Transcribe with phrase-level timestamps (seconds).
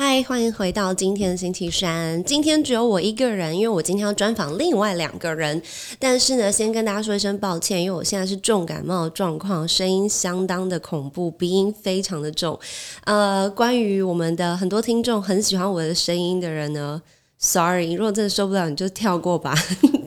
[0.00, 2.22] 嗨，欢迎回到今天的星期三。
[2.22, 5.60] 今天只有我一个人，因为我今天要专访另外两个人。
[5.98, 12.56] 但是呢，先跟大家说一声抱歉，因为我现在是重感冒状况，声音相当的恐怖，鼻音非常的重。
[13.06, 17.02] 呃，关于我们的很多听众很喜欢我的声音的人呢，
[17.36, 19.52] sorry，如果真的受不了，你就跳过吧，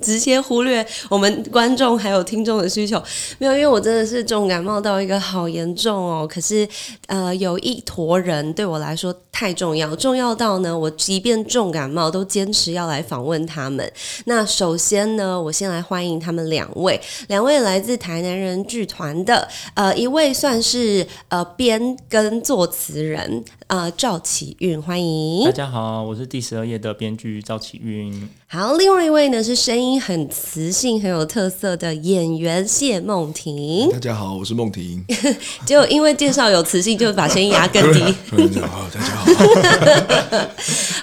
[0.02, 3.02] 直接忽略我们观众还有听众的需求。
[3.38, 6.28] 没有，因为我真的是重感冒到一个好严重哦。
[6.30, 6.68] 可是，
[7.08, 13.92] 呃，有一坨人对我来说太重要，重要到呢，我即便重感冒都坚持要来访问他们。
[14.26, 25.52] 那首先呢，我先来欢迎他们两位，两位来自台南人剧团的，呃，一位算是呃编跟作词人，呃，赵启运，欢迎大。
[25.52, 28.30] 家好，我是第十二页的编剧赵启运。
[28.54, 33.90] 好，另外一位呢是声音很磁性、很有特色的演员谢梦婷。
[33.90, 35.02] 大家好，我是梦婷。
[35.66, 38.02] 结果因为介绍有磁性，就把声音压更低。
[38.30, 39.26] 大家好，大家好。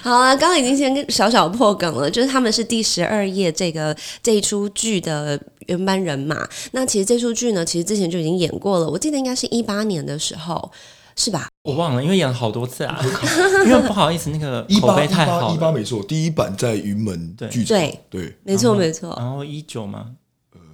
[0.03, 6.47] 好了，刚刚已经先跟小小破梗了，就是他们是第十二页这个这一出剧的原班人马。
[6.73, 10.71] 那其实这出剧呢，其实之前就已经演过了，我记得应该是一八年的时候，
[11.19, 11.49] 是吧？
[11.63, 12.97] 我忘了，因为演了好多次啊，
[13.67, 15.53] 因为不好意思，那个口碑太好了。
[15.53, 19.13] 一八没错，第一版在云门对剧场，对对，没错，没错。
[19.17, 20.05] 然后一九嘛，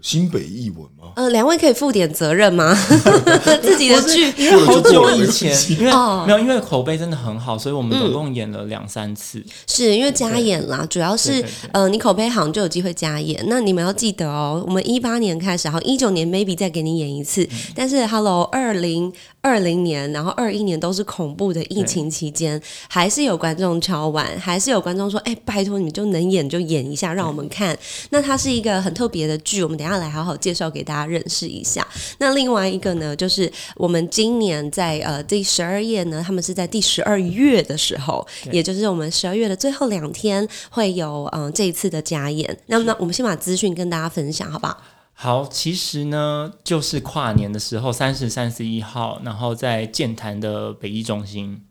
[0.05, 1.13] 新北译文吗？
[1.15, 2.75] 呃，两位可以负点责任吗？
[3.59, 9.43] 自己的剧因为好久以前，因为哦没有，因为口碑真的很好，所以我们总共演了两三次。
[9.65, 13.43] 是因为加演啦，主要是呃，你口碑好你就有机会加演。
[13.47, 27.75] 那你们要记得哦，我们一八年开始，然后一九年 maybe 再给你演一次，嗯但是 Hello 二零二零年，然后二一年都是恐怖的疫情期间，还是有观众敲碗，还是有观众说，哎，拜托你们就能演就演一下，让我们看。
[28.11, 31.87] 那它是一个很特别的剧，我们等一下来好好介绍给大家认识一下。
[32.17, 42.57] 那另外一个呢，就是我们今年在呃第十二页呢，他们是在第十二月的时候，也就是我们十二月的最后两天会有嗯、呃这一次的加演。
[42.67, 44.77] 那么呢，我们先把资讯跟大家分享，好不好？
[45.13, 51.63] 好，其实呢，就是跨年的时候，三十、三十一号，然后在健谈的北艺中心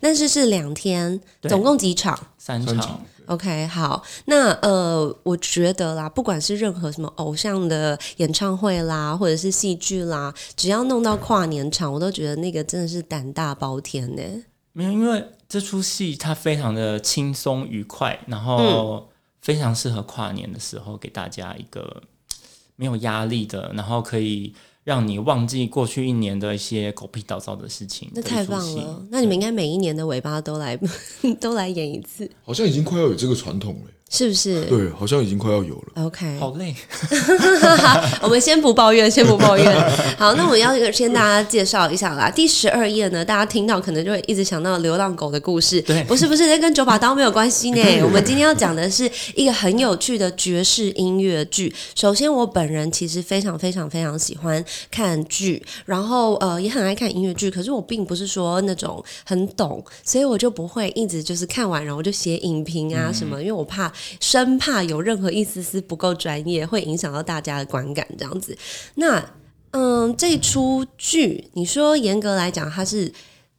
[0.00, 3.04] 但是是两天，总共几场三场。
[3.26, 14.22] ？OK，好，那呃，我觉得啦，不管是任何什么偶像的演唱会啦，或者是戏剧啦，只要弄到跨年场，我都觉得那个真的是胆大包天呢。
[14.72, 19.08] 没有，因为这出戏它非常的轻松愉快，然嗯后
[19.40, 22.02] 非常适合跨年的时候给大家一个
[22.76, 24.54] 没有压力的，然后可以
[24.86, 29.04] 让你忘记过去一年的一些狗屁倒灶的事情的那太棒了！
[29.10, 30.78] 那你们应该每一年的尾巴都来
[31.40, 33.90] 都来演一次，好像已经快要有这个传统了。
[34.08, 34.64] 是不是？
[34.66, 36.04] 对，好像已经快要有了。
[36.04, 36.74] OK，好累。
[38.22, 39.66] 我们先不抱怨，先不抱怨。
[40.16, 42.30] 好，那我要先大家介绍一下啦。
[42.30, 45.82] 第十二页呢，大家听到可能就会一直想到流浪狗的故事。
[45.82, 47.82] 对不是不是，那跟九把刀没有关系呢。
[48.04, 51.74] 我们今天要讲的是一个很有趣的爵士音乐剧。
[51.96, 57.50] 首先，我本人其实非常非常非常喜欢看剧，然后呃也很爱看音乐剧。
[57.50, 68.56] 可是我并不是说那种很懂，所以我就不会一直就是看完然后就写影评啊什么，因为我怕生怕有任何一丝丝不够专业，会影响到大家的观感这样子。
[68.96, 69.34] 那
[69.70, 73.12] 嗯，这出剧你说严格来讲，它是。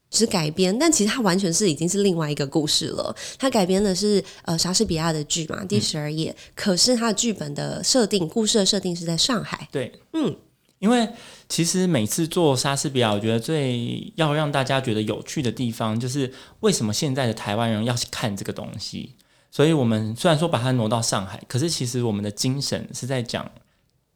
[0.09, 3.13] 只改编，但其实它完全是已经是另外一个故事了。
[3.37, 6.33] 它改编的是呃莎士比亚的剧嘛，第十二页。
[6.55, 9.67] 可是它的剧本的设定、故事的设定是在上海。
[9.69, 10.33] 对，嗯，
[10.79, 11.09] 因为
[11.49, 16.31] 其实每次做莎士比亚，我觉得最要让大家觉得有趣的地方，就是
[16.61, 19.11] 为什么现在的台湾人要去看这个东西。
[19.51, 23.49] 所以我们虽然说把它挪到上海，可是其实我们的精神是在讲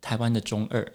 [0.01, 0.85] 台湾的中二，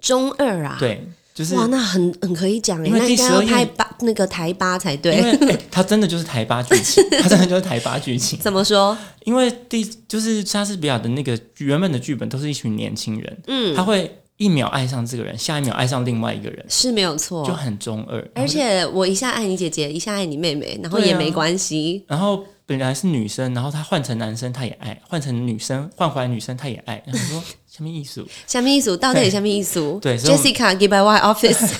[0.00, 5.20] 中二啊，，对，就是哇，那很很可以讲诶，因为第十二页拍八那个台八才因对。
[5.22, 8.38] 为、欸、它真的就是台八剧情， 它真的就是台八剧情。
[8.38, 8.96] 怎么说？
[9.24, 18.30] 因为第就是莎士比亚的那个原本的剧本都是一群年轻人，嗯，他会一秒爱上这个人，下一秒爱上另外一个人，是没有错，就很中二。
[18.34, 22.04] 而且我一下爱你姐姐，一下爱你妹妹，然后也没关系。
[22.06, 27.02] 然后本来是女生，然后他换成男生，他也爱；换成女生，换回来女生，他也爱。
[27.06, 28.26] 然后说什么艺术？
[28.46, 29.98] 下面艺术到底对下面艺术？
[30.00, 31.74] 对，Jessica give by Y office。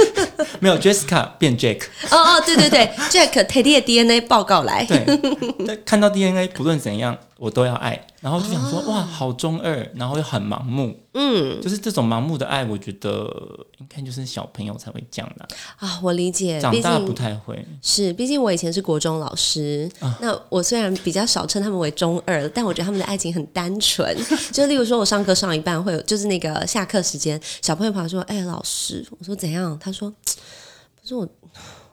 [0.60, 4.84] 没有 Jessica 变 Jack，哦哦，对对对，Jack Teddy 的 DNA 报告来。
[4.84, 5.04] 对，
[5.66, 13.30] 但看到 DNA 不论怎样，我都要爱，然后就想说、哇，好中二，然后又很盲目，嗯就是这种盲目的爱，我觉得
[13.76, 15.46] 应该就是小朋友才会这样的
[15.76, 17.62] 啊、啊，我理解，毕长大不太会。
[17.82, 24.16] 是，毕竟我以前是国中老师，啊那我虽然比较少称他们为中二，但我觉得他们的爱情很单纯。
[24.50, 30.10] 就例如说，我上课上一半会有，就是那个下课时间，小朋友跑来说：“哎、老师，我说怎样？”他说
[30.98, 31.28] ：“不是我，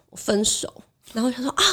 [0.09, 0.73] 我分手。”
[1.11, 1.63] 然后他说：“啊。”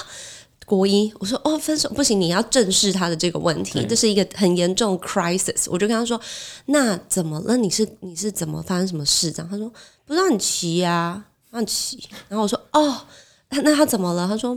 [0.70, 5.66] 国一，我说哦，分手不行，你要正视他的这个问题，这是一个很严重的 crisis。
[5.68, 6.20] 我就跟他说，
[6.66, 7.56] 那怎么了？
[7.56, 9.32] 你是你是怎么发生什么事？
[9.32, 9.68] 这样他说
[10.06, 12.08] 不让你骑呀、让你骑。
[12.28, 13.00] 然后我说哦，
[13.48, 14.28] 那那他怎么了？
[14.28, 14.54] 他说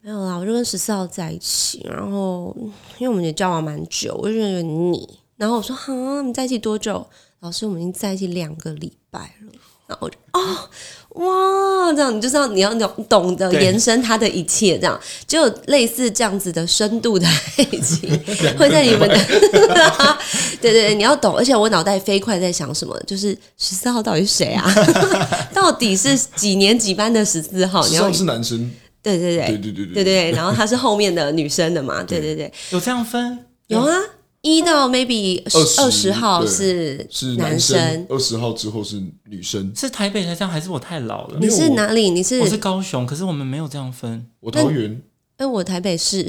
[0.00, 2.56] 没有啦，我就跟十四号在一起，然后
[2.98, 5.18] 因为我们也交往蛮久，我就觉得有点腻。
[5.36, 7.04] 然后我说哈，你们在一起多久？
[7.40, 9.52] 老师，我们已经在一起两个礼拜了。
[9.90, 10.68] 然后我就哦
[11.16, 14.98] 哇，这样你就知道你要懂懂得延伸他的一切，这样。
[15.26, 18.08] 就有类似这样子的深度的爱情
[18.56, 19.16] 会在你们的
[20.62, 21.36] 对对对，你要懂。
[21.36, 24.72] 而且我脑袋飞快在想什么，就是十四号到底是谁啊？
[25.52, 27.84] 到底是几年几班的十四号？
[27.88, 28.70] 你要是男生，
[29.02, 29.46] 对对对。
[29.48, 32.20] 对对对对对，然后他是后面的女生的嘛，对。
[32.20, 33.36] 对对，有这样分？
[33.66, 33.96] 有啊，
[34.42, 35.42] 一到 maybe
[35.78, 39.70] 二十号对是是男生生，，二十号之后是女生。
[39.76, 41.38] 是台北才这样，还是我太老了？
[41.38, 42.08] 你是哪里？
[42.08, 45.02] 你是我是高雄，可是我们没有这样分，我桃园，
[45.36, 46.22] 哎，我台北市，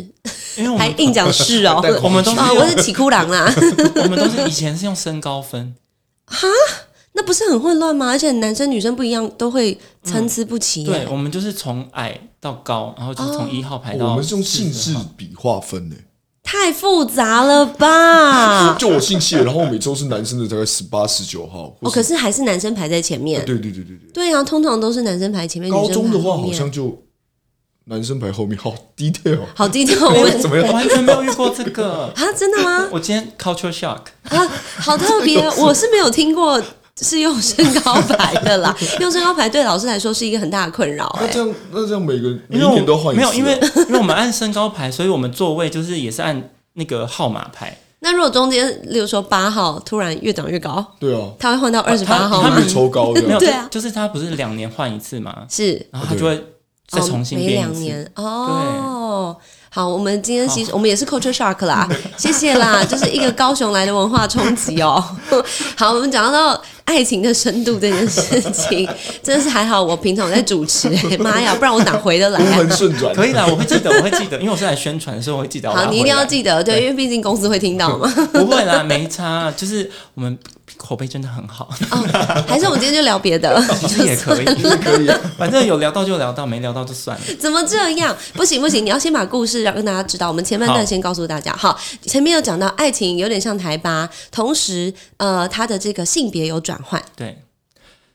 [0.57, 3.49] 因为我们还硬讲市哦， 带我们都是啊，我是起哭狼啦，
[4.03, 5.73] 我们都是以前是用身高分，
[6.25, 6.47] 哈
[7.13, 8.07] 那不是很混乱吗？
[8.07, 10.89] 而且男生女生不一样，都会参差不齐耶。
[10.89, 15.95] 对，我们就是从矮到高，然后就从一号排到哦我们是用姓40氏号比划分的。
[16.51, 18.75] 太复杂了吧？
[18.77, 21.73] 就我姓谢，然后每周是男生的大概十八、十九号。
[21.79, 23.43] 哦，可是还是男生排在前面。
[23.45, 24.11] 对对对对对。
[24.13, 27.01] 对啊，通常都是男生排前面，高女生中的话好像就
[27.85, 29.39] 男生排后面，好 detail。
[29.55, 29.95] 好低调。
[30.11, 30.67] 我们怎么样？
[30.67, 32.11] 我完全没有遇过这个。
[32.17, 32.85] 啊，真的吗？
[32.91, 34.45] 我今天 culture shock，啊，
[34.77, 36.61] 好特别，我是没有听过
[36.99, 38.75] 是用身高排的啦。
[38.99, 43.31] 用身高排对老师来说是一个很大的困扰、哎，那这样，那这样每个每一因为我年都换一次啊。
[43.31, 47.77] 没有，因为因为我们按身高排，所以我们座位就是也是按那个号码排。
[48.03, 52.69] 那如果中间，例如说八号突然越长越高，对啊，他会换到二十八号吗他们会？
[52.69, 56.35] 抽高的没有，对啊就就是他不是两年换一次嘛，是然后他就会
[56.87, 57.79] 再重新哦、每编一次。
[57.79, 59.37] 两年哦。
[59.73, 61.87] 好，我们今天其实，我们也是 culture shock 啦，
[62.17, 65.01] 谢谢啦，就是一个高雄来的文化冲击哦。
[65.77, 68.85] 好，我们讲到爱情的深度这件事情，
[69.23, 72.57] 真的是还好，我平常有在主持、哎 妈呀，不然我哪回得来龙啊？
[72.57, 75.73] 门顺转，可以啦，我会记得，我会记得，因为我是来宣传，所以我会记得。
[75.73, 78.13] 好，你一定要记得，对，因为毕竟公司会听到嘛。
[78.33, 80.37] 不会啦，没差，就是我们
[80.77, 84.45] 口碑真的很好，哦，还是我们今天就聊别的， 其实也可以，
[84.83, 85.19] 可以啊。
[85.37, 87.23] 反正有聊到就聊到，没聊到就算了。
[87.39, 88.15] 怎么这样？
[88.33, 90.27] 不行不行，你要先把故事让大家知道。
[90.27, 97.43] 我们前半段先告诉大家，好，前面有讲到爱情有点像台巴，同时呃，他的这个性别有转换，对，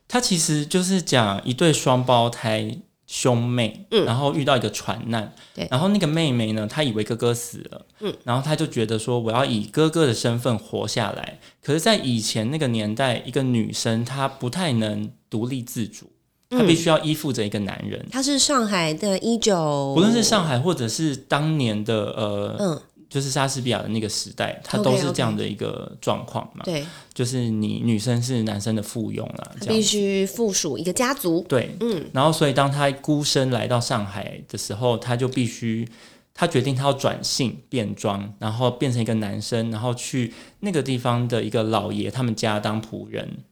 [0.08, 4.04] 他其实就是讲一对双胞胎兄妹，嗯。
[4.04, 5.66] 然后遇到一个船难，对。
[5.70, 11.38] 然后那个妹妹呢，她以为哥哥死了，嗯，然后她就觉得说我要以哥哥的身份活下来。
[11.62, 16.10] 可是，在以前那个年代，一个女生她不太能独立自主，
[16.50, 18.06] 她必须要依附着一个男人。
[18.10, 26.64] 她是上海的一九，不论是上海或者是当年的呃，嗯，就是莎士比亚的那个时代，它都是这样的一个状况嘛。
[26.64, 35.88] 对，就是你女生是男生的附庸啦，这样必须附属一个家族，对，嗯，然后所以当他孤身来到上海的时候，他就必须，
[36.34, 43.44] 他决定他要转性变装，然后变成一个男生，然后去那个地方的一个老爷他们家当仆人。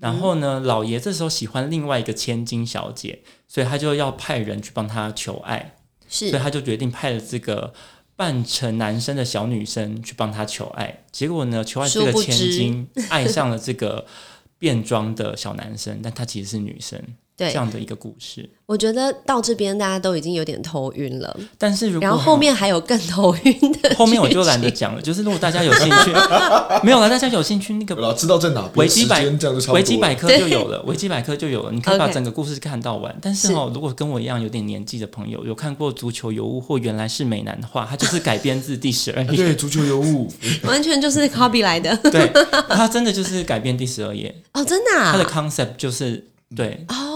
[0.00, 5.76] 然后呢，老爷这时候喜欢另外一个千金小姐，所以他就要派人去帮他求爱，
[6.08, 7.74] 是所以他就决定派了这个
[8.16, 11.04] 扮成男生的小女生去帮他求爱。
[11.10, 14.06] 结果呢，求爱这个千金爱上了这个
[14.58, 17.02] 变装的小男生，但他其实是女生。
[17.36, 17.48] 对。
[17.50, 18.48] 这，样的一个故事。
[18.66, 26.10] 我觉得到这边大家都已经有点头晕了，但是如果然后后面还有更头晕的，后面我就懒得讲了，就是如果大家有兴趣，
[26.82, 29.74] 没有了，大家有兴趣那个知道在哪边，维基百间这样就差不多。
[29.74, 33.14] 维基百科就有了，维基百科就有了，你可以把整个故事看到完。
[33.20, 39.36] 但是哦，如果跟我一样有点年纪的朋友，有看过《足球尤物》或《原来是美男》的话，它就是改编自第十二页。
[39.36, 40.32] 对足球尤物，
[40.64, 41.94] 完全就是 copy 来的。
[42.10, 42.32] 对，
[42.70, 46.26] 它真的就是改编第十二页，哦，真的它的啊，concept 就是
[46.56, 47.13] 对，哦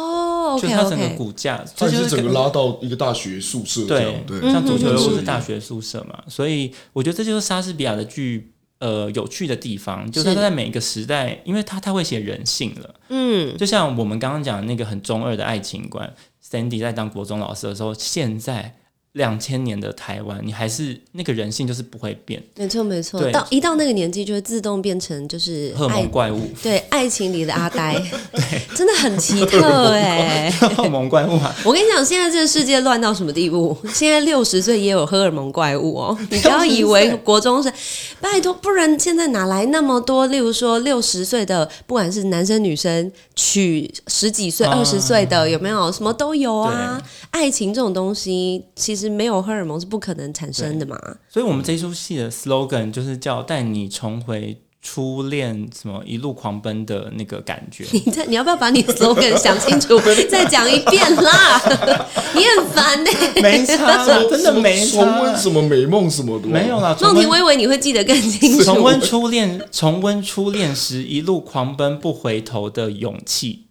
[0.54, 8.52] ，OK 就是它整个骨架，它就是是整个拉到一个大学宿舍这样，对，像足球尤物嗯是大学宿舍嘛，所以我觉得这就是莎士比亚的剧。
[8.80, 12.94] 呃，有趣的地方就是是他在每个时代，因为他太会写人性了。
[13.08, 16.08] 嗯，就像我们刚刚讲那个很中二的爱情观
[16.48, 18.76] ，Sandy 在当国中老师的时候，现在
[19.12, 27.94] 两千年的台湾，你还是那个人性就是不会变，没错没错，到一到那个年纪就会自动变成就是荷尔爱蒙怪物，对爱情里的阿呆，
[28.32, 31.54] 对，真的很奇特哎、荷尔蒙怪物啊！
[31.64, 33.76] 我跟你讲，现在这个世界乱到什么地步？
[33.92, 36.18] 现在六十岁也有荷尔蒙怪物哦！
[36.30, 37.72] 你不要以为国中生，
[38.20, 40.26] 拜托，不然现在哪来那么多？
[40.26, 45.90] 例如说六十岁的，不管是男生女生，娶十几岁、啊二十岁的，有没有？
[45.90, 47.02] 什么都有啊！
[47.30, 50.98] 爱情这种东西，其实没有荷尔蒙是不可能产生的嘛。
[51.28, 57.84] 所以我们这一出戏的 slogan 就是叫带你重回初恋，什么一路狂奔的那个感觉。
[57.92, 59.98] 你再，你要不要把你 slogan 想清楚，
[60.30, 61.60] 再讲一遍啦？
[62.34, 63.10] 你很烦呢、
[63.42, 65.36] 没差啦，真的没差重温。
[65.36, 68.64] 什么美梦什么的，没有啦，重梦婷，我温以为你会记得更清楚。
[68.64, 73.66] 重温初恋，重温初恋时一路狂奔不回头的勇气，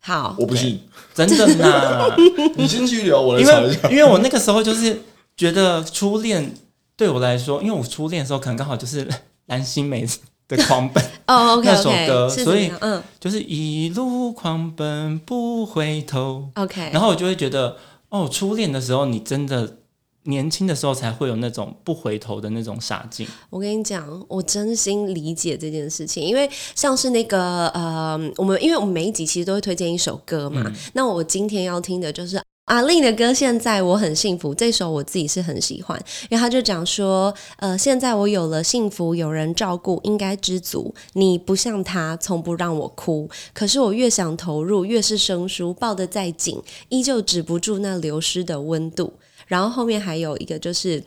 [0.00, 0.80] 好，我不信。
[1.14, 2.14] 真的呐。
[2.56, 3.88] 你先继续聊，我来因查一下。
[3.88, 5.00] 为因为我那个时候就是
[5.36, 6.54] 觉得初恋
[6.96, 9.08] 对我来说，因为我初恋的时候可能刚好就是
[9.46, 10.16] 蓝心湄
[10.48, 16.48] 的狂奔， 哦，OK 那首 OK，歌是所以怎样嗯就是一路狂奔不回头。
[16.54, 17.76] ，OK，然后我就会觉得，
[18.10, 19.76] 哦，初恋的时候你真的
[20.24, 23.26] 年轻的时候才会有那种不回头的那种傻劲。
[23.50, 32.40] 我跟你讲，我真心理解这件事情，因为像是那个呃，我们因为我们每一集其实都会推荐一首歌嘛，那我今天要听的就是。
[32.66, 34.54] 阿令的歌，现在我很幸福。
[34.54, 40.94] 这首我自己是很喜欢，因为他就讲说，呃，现在我有了幸福，有人照顾，应该知足。
[41.12, 49.12] 你不像他，从不让我哭，可是我越想投入，越是生疏，抱得再紧，依旧止不住那流失的温度。
[49.46, 51.04] 然后后面还有一个就是。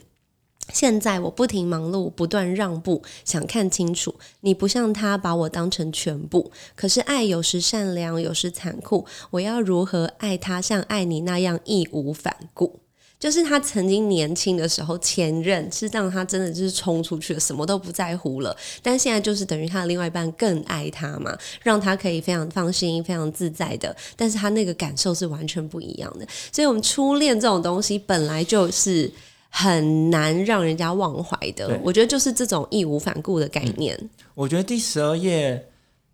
[0.74, 4.14] 现在我不停忙碌，不断让步，想看清楚。
[4.42, 9.06] 你不像他把我当成全部，可是爱有时善良，有时残酷。
[9.30, 12.82] 我要如何爱他，像爱你那样义无反顾？
[13.20, 18.56] 就是他曾经年轻的时候，前任是让他真的就是冲出去了，什么都不在乎了。
[18.82, 23.96] 但现在就是等于他的另外一半更爱他嘛，让他可以非常放心、非常自在的。
[24.16, 26.28] 但是他那个感受是完全不一样的。
[26.52, 29.12] 所以，我们初恋这种东西本来就是。
[29.50, 33.98] 很难让人家忘怀的，我觉得就是这种义无反顾的概念。
[34.36, 35.70] 我觉得第十二页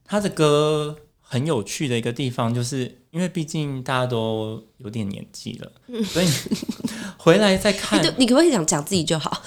[0.05, 0.95] 他的歌
[1.33, 5.71] 很有趣的一个地方，就是因为毕竟大家都有点年纪了，
[6.05, 6.29] 所以
[7.17, 9.41] 回来再看你，你可不可以讲讲自己就好？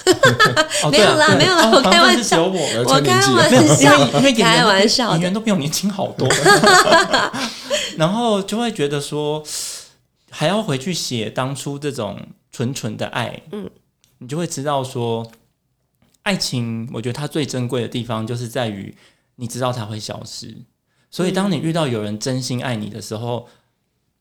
[0.83, 3.01] 哦 没有啦没有啦哦我开玩好像是只有我。
[3.01, 6.29] 开玩笑为因为开玩笑的演员都比我年轻好多，
[7.97, 9.45] 然后就会觉得说，
[10.29, 13.71] 还要回去写当初这种纯纯的爱，嗯，
[14.19, 15.31] 你就会知道说，
[16.25, 18.93] 爱情，我觉得它最珍贵的地方就是在于
[19.37, 20.57] 你知道它会消失，
[21.17, 23.49] 所以当你遇到有人真心爱你的时候。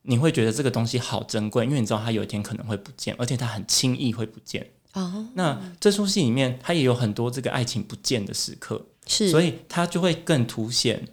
[0.08, 4.70] 你会觉得这个东西好珍贵，因为你知道他有一天可能会不见，而且他很轻易会不见。
[4.94, 11.08] 哦，那这出戏里面，他也有很多这个爱情不见的时刻，是，所以他就会更凸显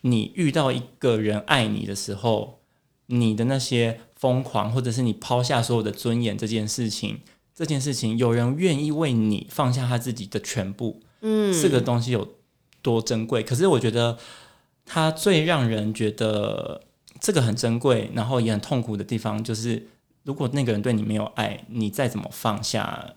[0.00, 2.58] 你遇到一个人爱你的时候，
[3.06, 7.20] 你的那些疯狂，或者是你抛下所有的尊严这件事情，
[7.54, 12.34] 这件事情有人愿意为你放下他自己的全部，嗯，这个东西有
[12.82, 13.44] 多珍贵。
[13.44, 14.18] 可是我觉得
[14.88, 16.80] 它最让人觉得
[17.20, 19.86] 这个很珍贵，然后也很痛苦的地方，就是
[20.24, 23.14] 如果那个人对你没有爱，你再怎么放下，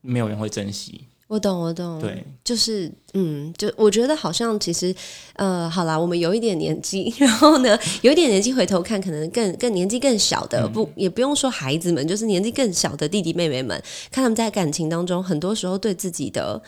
[0.00, 1.06] 没有人会珍惜。
[1.26, 4.94] 我懂，我懂，对，就是嗯，就我觉得好像其实
[5.34, 13.78] 呃，好啦，我们有一点年纪，然后呢，有一点年纪回头看，可能更更年纪更小的，不也不用说孩子们，就是年纪更小的弟弟妹妹们，
[14.10, 16.62] 看他们在感情当中，很多时候对自己的。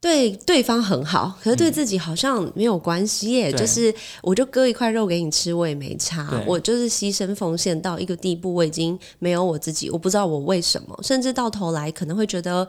[0.00, 3.50] 对对方很好，可是对自己好像没有关系耶。
[3.50, 6.42] 对就是我就割一块肉给你吃，我也没差。
[6.46, 12.66] 我就是牺牲奉献到一个地步，我已经没有我自己，我不知道我为什么，甚至到头来可能会觉得，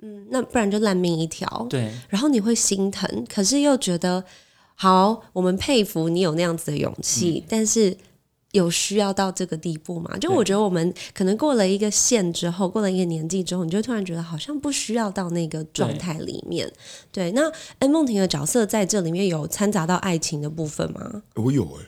[0.00, 1.66] 嗯，那不然就烂命一条。
[1.70, 4.22] 对，然后你会心疼，可是又觉得
[4.74, 7.96] 好，我们佩服你有那样子的勇气，但是
[8.54, 10.16] 有需要到这个地步吗？
[10.18, 16.72] 就我觉得我们可能过了一个线之后，过了一个年纪之后，你就突然觉得好像不需要到那个状态里面。
[17.10, 17.42] 对，那
[17.80, 21.22] 恩梦婷的角色在这里面有掺杂到爱情的部分吗？
[21.34, 21.84] 我有哎、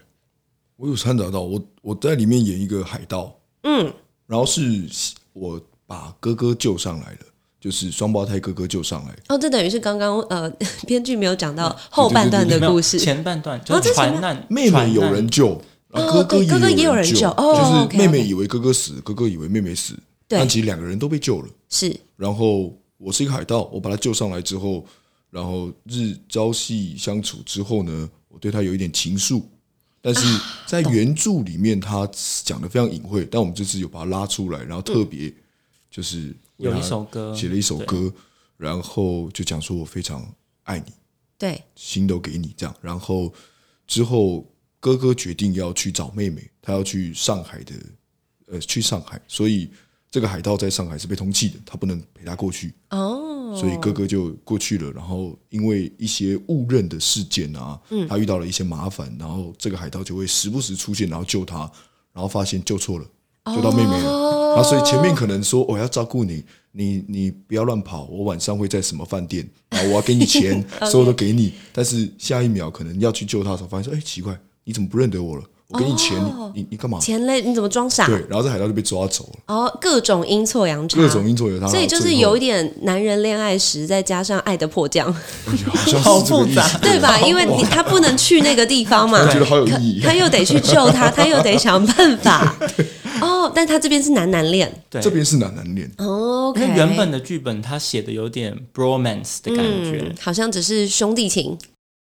[0.77, 3.93] 我有掺杂到我我在里面演一个海盗，嗯，
[4.27, 4.85] 然后是
[5.33, 7.27] 我把哥哥救上来的，
[7.61, 10.51] 就是双胞胎哥哥救上来，哦，这等于是刚刚呃
[10.85, 12.99] 编剧没有讲到后半段的故事。
[12.99, 15.61] 前半段就是船难，妹妹有人救，
[15.97, 19.99] 然后哦哥哥哥也有人救，哦就是妹妹以为哥哥死，哥哥以为妹妹死，
[20.29, 21.49] 但其实两个人都被救了。
[21.69, 21.99] 是。
[22.17, 24.85] 然后我是一个海盗，我把他救上来之后，
[25.31, 29.43] 然后日朝夕相处之后呢，我对他有一点情愫，
[30.01, 30.21] 但是
[30.67, 32.09] 在原著里面他
[32.45, 35.33] 讲的非常隐晦，但我们这次有把他拉出来，然后特别
[35.91, 38.13] 就是有一首歌写了一首歌，
[38.57, 40.27] 然后就讲说我非常
[40.65, 40.93] 爱你，
[41.39, 42.75] 对，心都给你这样。
[42.81, 43.33] 然后
[43.87, 44.45] 之后
[44.87, 47.75] 哥哥决定要去找妹妹，他要去上海的，
[48.47, 49.69] 呃，去上海，所以
[50.09, 52.73] 这个海盗在上海是被通缉的，他不能陪他过去。
[52.91, 58.07] 哦，所以哥哥就过去了，然后因为一些误认的事件啊，嗯。
[58.07, 61.69] 他遇到了一些麻烦，然后这个海盗就会时不时出现，然后救他，
[62.13, 63.05] 然后发现救错了，
[63.47, 75.43] 救到妹妹了，哦然后所以前面可能说我要照顾你，你你不要乱跑，我晚上会在什么饭店啊，我要给你钱， 所有都给你，但是下一秒可能要去救他的时候，发现说，哎，奇怪，你怎么不认得我了？
[75.69, 76.53] 我给你钱，哦。
[76.55, 76.99] 你你你干嘛？
[77.01, 78.07] 钱嘞，你怎么装傻？
[78.07, 85.13] 对，然后这海盗就被抓走了，哦，各种阴错阳差，各种阴错阳差，所以就是有一点男人恋爱时，再加上爱的迫降，
[86.03, 87.21] 好复杂，对吧？
[87.23, 90.01] 因为你他不能去那个地方嘛，我觉得好有意义。
[90.01, 92.55] 他又得去救他，他又得想办法。
[93.21, 94.73] 哦，但他这边是男男恋。
[94.91, 100.05] 对，这边是男男恋，哦，OK，因为原本的剧本他写的有点 bromance 的感觉。
[100.07, 101.59] 嗯，，好像只是兄弟情。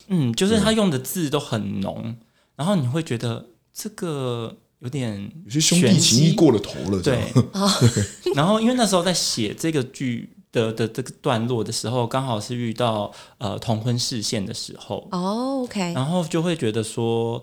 [0.08, 2.14] 嗯，就是他用的字都很浓，
[2.56, 7.32] 然后你会觉得这个有点有些兄弟情谊过了头了，对，
[8.34, 17.42] 然后因为那时候在写这个剧的的这个段落的时候，刚好是遇到呃同婚视线的时候，哦，OK，然后就会觉得说，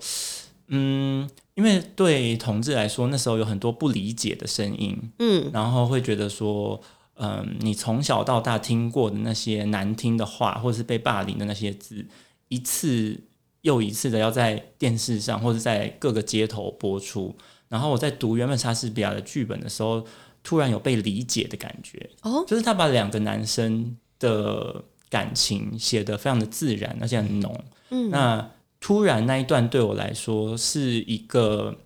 [0.67, 6.79] 嗯，因为对同志来说，那时候有很多不理解的声音，嗯，然后会觉得说，
[7.15, 12.05] 嗯，你从小到大听过的那些难听的话，或者是被霸凌的那些字，
[12.47, 13.19] 一次
[13.61, 17.35] 又一次的要在电视上或者在各个街头播出。
[17.67, 20.05] 然后我在读原本莎士比亚的剧本的时候，
[20.43, 22.09] 突然有被理解的感觉。
[22.23, 27.63] 哦，就是他把两个男生的感情写得非常的自然，而且很浓。
[27.89, 31.77] 嗯，那突然那一段对我来说是一个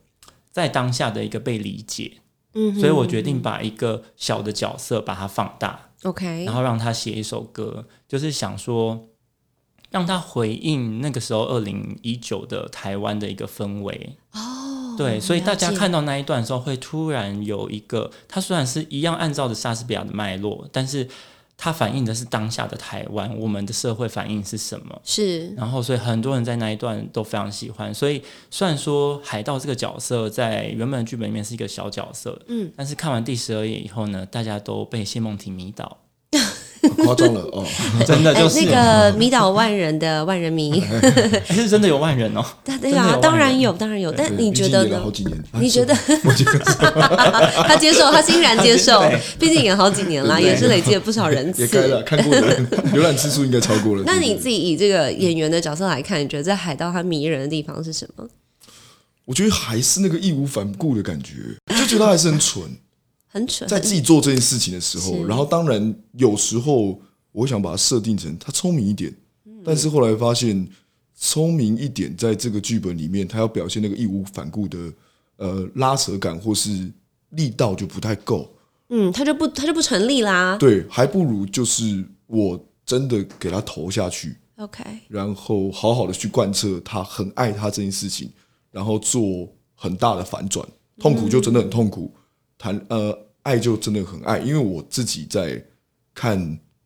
[0.51, 2.19] 在当下的一个被理解，
[2.53, 9.09] 嗯所以我决定把一个小的角色把它放大，，OK，然后让他写一首歌，就是想说
[9.95, 14.17] 让他回应那个时候二零一九的台湾的一个氛围。
[14.33, 21.07] 哦，对，所以大家看到那一段的时候，会突然有一个，它虽然是一样按照着莎士比亚的脉络，但是
[21.55, 25.01] 它反映的是当下的台湾，我们的社会反应是什么。
[25.05, 27.93] 是然后，所以很多人在那一段都非常喜欢。
[27.93, 35.99] 所以，虽然说海盗这个角色在原本的剧本里面是一个小角色，嗯，但是看完第十二页以后呢，大家都被谢梦婷迷倒，
[36.89, 37.65] 夸张了哦。
[38.05, 40.81] 真的哎就是、那个迷倒万人的万人迷，
[41.45, 42.43] 还是真的有万人哦。
[42.63, 44.11] 对对啊，当然有，当然有。
[44.11, 45.01] 但你觉得呢
[45.59, 46.59] 你觉得我觉得
[47.67, 49.03] 他接受，他欣然接受，
[49.39, 54.03] 毕竟演好几年啦，也是累积了不少人也该了，看过的人浏览次数应该超过了。
[54.05, 58.27] 那你自己以这个演员的角色来看，你觉得在海盗他迷人的地方是什么？
[59.25, 61.33] 我觉得还是那个义无反顾的感觉，
[61.75, 62.61] 就觉得他还是很蠢，
[63.35, 66.97] 很蠢，在自己做这件事情的时候，然后当然有时候
[67.33, 69.13] 我想把它设定成他聪明一点，
[69.61, 70.65] 但是后来发现
[71.13, 74.77] 聪明一点在这个剧本里面，他要表现那个义无反顾的
[75.35, 76.89] 呃拉扯感或是
[77.31, 78.49] 力道就不太够。
[78.87, 80.55] 嗯，他就不他就不成立啦。
[80.57, 88.31] 对，还不如就是我真的给他投下去，OK，然后好好的去贯彻他很爱他这件事情，
[88.71, 90.65] 然后做很大的反转，
[90.99, 92.13] 痛苦就真的很痛苦，
[92.57, 95.63] 谈呃爱就真的很爱，因为我自己在
[96.13, 96.37] 看，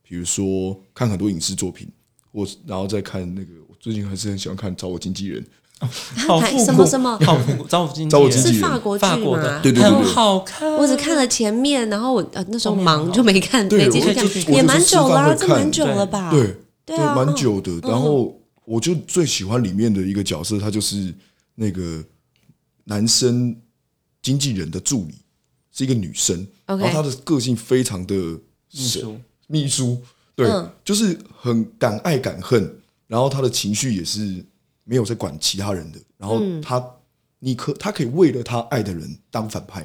[0.03, 1.87] 比如说看很多影视作品，
[2.31, 5.41] 我然后再看那个，我最近还是很喜欢看《找我经纪人》，
[5.79, 5.87] 台
[6.27, 7.17] 好复古什么什么？
[7.25, 8.61] 好复古，找我经纪人是找我经纪人。
[8.61, 9.59] 法国剧法国的吗？
[9.63, 9.89] 对对对。
[9.89, 10.75] 对很好看。
[10.75, 16.29] 我只看了前面，然后我呃那时候忙就没看，对没继续看，也蛮久了这蛮久了吧？
[16.29, 17.71] 对对啊，蛮久的。
[17.87, 21.13] 然后我就最喜欢里面的一个角色，他就是
[21.55, 22.03] 那个
[22.83, 23.55] 男生
[24.21, 25.15] 经纪人的助理，
[25.71, 28.15] 是一个女生然后她的个性非常的
[28.71, 30.01] 秘书秘书，
[30.35, 32.75] 对，嗯就是很敢爱敢恨，
[33.07, 34.45] 然后她的情绪也是
[34.83, 36.83] 没有在管其他人的，然后嗯她。
[37.41, 39.81] 你可，她可以为了她爱的人当反派，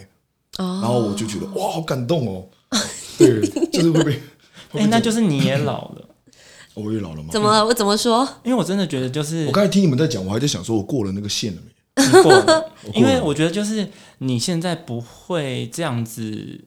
[0.58, 2.48] 哦，然后我就觉得哇，好感动哦。
[3.16, 4.10] 对，就是会被，
[4.72, 6.08] 会哎、被那就是你也老了，
[6.74, 7.28] 哦我也老了吗？
[7.30, 7.64] 怎么了？
[7.64, 8.28] 我怎么说？
[8.42, 12.04] 因为我真的觉得就是我刚才听你们在讲，我还在想说，我过了那个线了没？
[12.04, 16.64] 你过因为我觉得就是你现在不会这样子，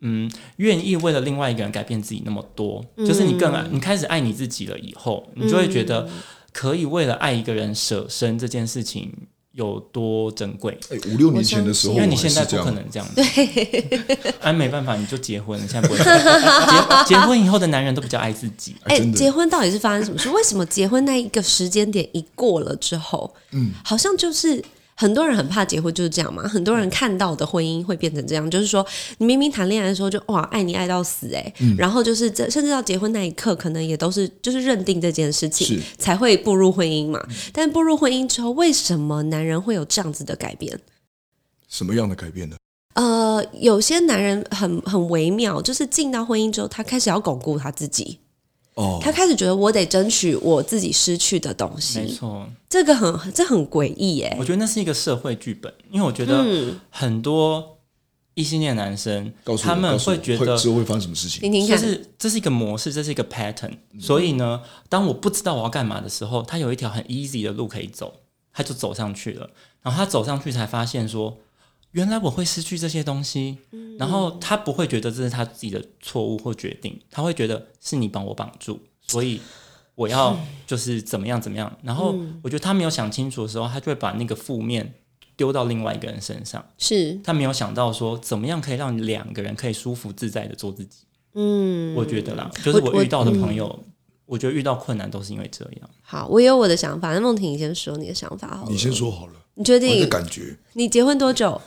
[0.00, 6.08] 嗯，愿意为了另外一个人改变自己那么多，就是你更爱，你开始爱你自己了以后，你就会觉得
[6.52, 9.12] 可以为了爱一个人舍身这件事情
[9.52, 10.78] 有多珍贵。
[10.90, 15.98] 哎，五六年前的时候，因为你现在不可能这样子，对，哎，没办法，你就结婚，你现在不会。
[15.98, 20.28] 结 结婚以后的男人都比较爱自己，哎、结婚到底是发生什么事？
[20.28, 24.62] 为什么结婚那一个时间点一过了之后，嗯，好像就是
[24.96, 26.42] 很多人很怕结婚，就是这样嘛。
[26.48, 28.84] 很多人看到的婚姻会变成这样，就是说，
[29.18, 37.22] 你明明谈恋爱的时候就哇爱你爱到死哎、然后就是这甚至到结婚那一刻，可能也都是就是认定这件事情才会步入婚姻嘛。
[37.52, 40.78] 但步入婚姻之后，为什么男人会有这样子的改变？
[41.68, 42.56] 什么样的改变呢？
[42.94, 48.18] 呃，有些男人很很微妙，就是进到婚姻之后，他开始要巩固他自己，
[48.76, 54.44] 哦，他开始觉得我得争取我自己失去的东西没，错，这个很这很诡异耶我。
[54.44, 57.78] 觉得那是一个社会剧本，因为我觉得嗯，很多
[58.34, 61.40] 异性恋男生他们会觉得之后会发生什么事情？
[61.40, 63.72] 听听看，就是这是一个模式，这是一个 pattern。
[63.98, 64.60] 所以呢，
[64.90, 68.12] 当我不知道我要干嘛的时候，他有一条很 easy 的路可以走，
[68.52, 69.48] 他就走上去了。
[69.82, 71.38] 然后他走上去才发现说，
[71.96, 73.58] 原来我会失去这些东西。
[73.98, 78.78] 然后他不会觉得这是他自己的错误或决定，他会觉得是你帮我绑住，
[79.08, 79.40] 所以
[79.94, 81.74] 我要就是怎么样怎么样。
[81.82, 84.92] 然后我觉得他没有想清楚的时候，他就会把那个负面
[85.34, 86.62] 丢到另外一个人身上。
[86.76, 90.98] 是他没有想到说，怎么样可以让两个人可以舒服自在的做自己。
[91.32, 93.82] 嗯，我觉得啦，就是我我遇到的朋友，
[94.26, 95.88] 我觉得遇到困难都是因为这样。
[96.02, 97.14] 好，我有我的想法。
[97.14, 98.70] 那梦婷，你先说你的想法好了。
[98.70, 100.06] 你先，说好了，你确我的定？
[100.10, 101.58] 感觉你结婚多久？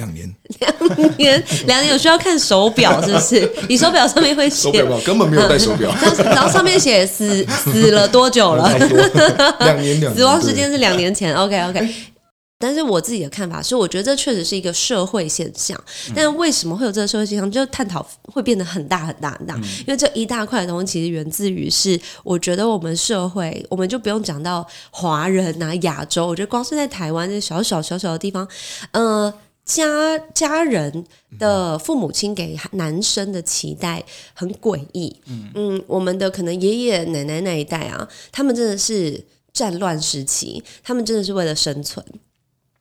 [0.00, 3.52] 两年两年，两年有需要看手表 是不是？
[3.68, 8.66] 你手表上面会写手表，吧，根本没有戴手表， 然后上面写死死了多久了？
[9.60, 11.34] 两年两年， 死亡时间是两年前。
[11.34, 11.94] OK OK。
[12.62, 15.78] 但是我自己的看法是，我觉得这确实是一个社会现象。
[16.14, 17.50] 但为什么会有这个社会现象？
[17.50, 19.54] 就探讨会变得很大很大很大。
[19.54, 28.46] 因为这一大块的东西其实源自于是，我觉得我们社会，我们就不用讲到华人啊、亚洲，我觉得光是在台湾这小小小小的地方，
[28.92, 29.32] 呃。
[29.70, 31.04] 家家人
[31.38, 34.04] 的父母亲给男生的期待
[34.34, 35.14] 很诡异，
[35.54, 42.04] 嗯我们的可能爷爷奶奶那一代啊，他们真的是战乱时期，他们真的是为了生存。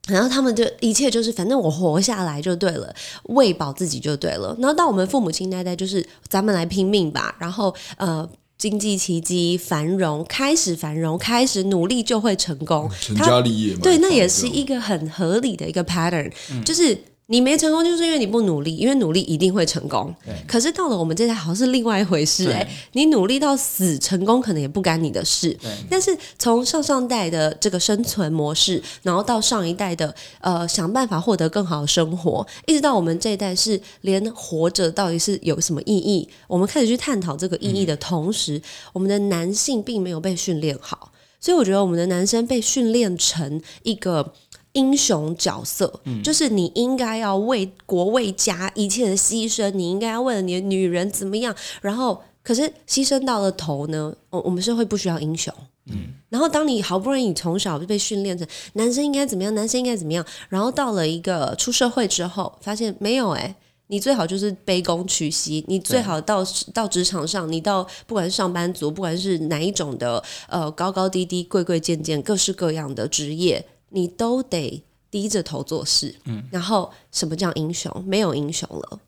[0.08, 2.92] 然后他们就一切就是，反正我活下来就对了，
[3.26, 4.56] 喂饱自己就对了。
[4.60, 7.36] 然后到我们父母亲那一代，就是咱们来拼命吧。
[7.38, 8.28] 然后呃，
[8.60, 12.92] 经济奇迹、繁荣，开始繁荣，开始努力就会成功。
[13.00, 16.30] 成家立业嘛，对，那也是一个很合理的一个 pattern，、
[16.66, 20.12] 就是你没成功，就是因为你不努力，因为努力一定会成功。
[20.48, 25.56] 可是到了我们这代，好像是另外一回事对哎、你努力到死，成功可能也不干你的事。
[25.88, 38.60] 但是从上上代的这个生存模式，然后到上一代的呃想办法获得更好的生活，一直到我们这一代是连活着到底是有什么意义，我们开始去探讨这个意义的同时，
[38.92, 41.12] 我们的男性并没有被训练好。
[41.42, 44.34] 所以我觉得我们的男生被训练成一个
[44.74, 55.54] 英雄角色，就是你应该要为国为家一切的牺牲，你应该要为了你的女人怎么样，然后可是牺牲到了头呢，我我们社会不需要英雄。
[55.92, 63.56] 嗯，然后当你好不容易你从小就被训练成男生应该怎么样，男生应该怎么样，然后到了一个出社会之后，发现没有哎、
[63.88, 76.16] 你最好就是卑躬屈膝，你最好到到职场上，你到不管是上班族，不管是哪一种的呃高高低低、贵贵贱贱、各式各样的职业，你都得低着头做事。
[76.26, 78.04] 嗯，然后什么叫英雄？
[78.08, 79.00] 没有英雄了。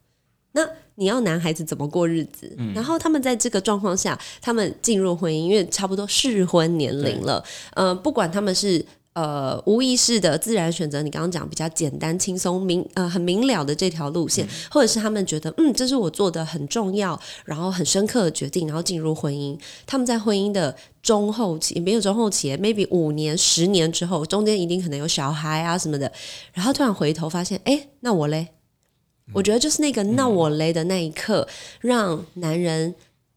[0.53, 2.53] 那你要男孩子怎么过日子？
[2.75, 7.41] 然后他们在这个状况下，他们进入婚姻，因为差不多适婚年龄了。
[7.73, 19.59] 呃，不管他们是呃无意识的自然选择，你刚刚讲比较简单、轻松、明呃很明了的这条路线，或者是他们觉得嗯，这是我做的很重要，然后很深刻的决定，然后进入婚姻。
[19.85, 26.11] 他们在婚姻的中后期，没有中后期，maybe 五年、十年之后，中间一定可能有小孩啊什么的，
[26.53, 28.47] 然后突然回头发现，哎，那我嘞？
[29.33, 31.47] 我觉得就是那个“那我嘞”的那一刻，
[31.79, 32.93] 让男人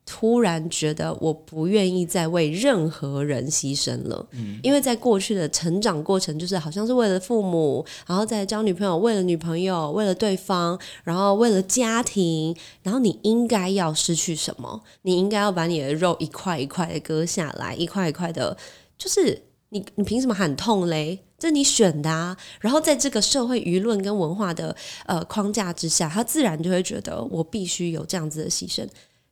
[0.07, 4.27] 突然觉得我不愿意再为任何人牺牲了。
[4.33, 14.83] 嗯，因为在过去的成长过程，就是好像是为了父母，然后再交女朋友，为了女朋友，为了对方，然后为了家庭，然后你应该要失去什么？
[15.03, 18.57] 你应该要把你的肉一块一块的割下来，一块一块的，
[18.99, 21.21] 就是你你凭什么喊痛嘞？
[21.39, 22.35] 这你选的啊！
[22.61, 28.87] 然后在这个社会舆论跟文化的呃框架之下，他自然就会觉得我必须有这样子的牺牲。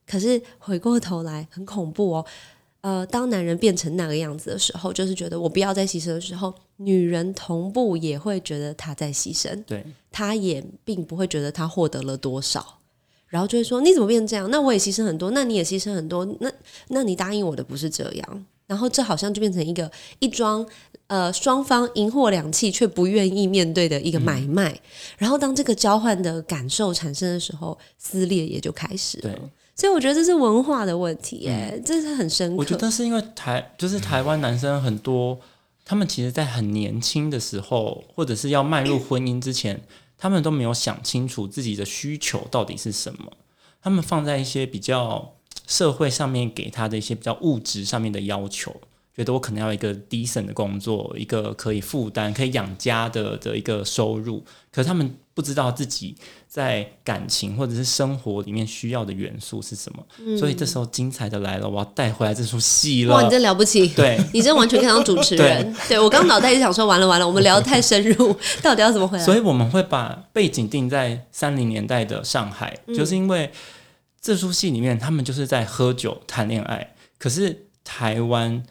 [0.05, 2.25] 可是回过头来很恐怖哦，
[2.81, 12.79] 呃，当男人变成那个样子的时候，就是觉得我不要再牺牲的时候，女人同步也会觉得他在牺牲，对，他也并不会觉得他获得了多少。
[13.27, 14.47] 然后就会说你怎么变成这样？
[14.51, 16.51] 那我也牺牲很多，那你也牺牲很多，那
[16.89, 18.45] 那你答应我的不是这样。
[18.67, 20.65] 然后这好像就变成一个一桩
[21.07, 24.79] 呃双方银货两讫却不愿意面对的一个买卖。
[25.17, 29.41] 然后当这个交换的感受产生的时候，撕裂也就开始了对。
[29.75, 32.55] 所以我觉得这是文化的问题，耶，这是很深刻。
[32.57, 35.39] 我觉得是因为台就是台湾男生很多
[35.85, 39.81] 他们其实，在很年轻的时候，或者是要迈入婚姻之前，
[40.17, 43.33] 他们都没有想清楚自己的需求到底是什么。
[43.81, 45.33] 他们放在一些比较
[45.67, 48.73] 社会上面给他的一些比较物质上面的要求，
[49.15, 54.43] 觉得我可能要一个 decent 的工作，一个可以负担、可以养家的的一个收入。
[54.71, 56.15] 可是他们不知道自己
[56.47, 60.37] 在感情或者是生活里面需要的元素是什么。
[60.37, 63.15] 所以这时候精彩的来了，我要带回来这出戏了。
[63.15, 63.87] 哇，你真了不起！
[63.89, 65.75] 对你真完全可以当主持人。
[65.89, 69.23] 对我刚脑袋也想说，完了完了，我们聊得太深入， 到底要怎么回来？
[69.23, 73.51] 所以我们会把背景定在三零年代的上海，就是因为
[74.21, 78.63] 这出戏里面他们就是在喝酒谈恋爱，可是台湾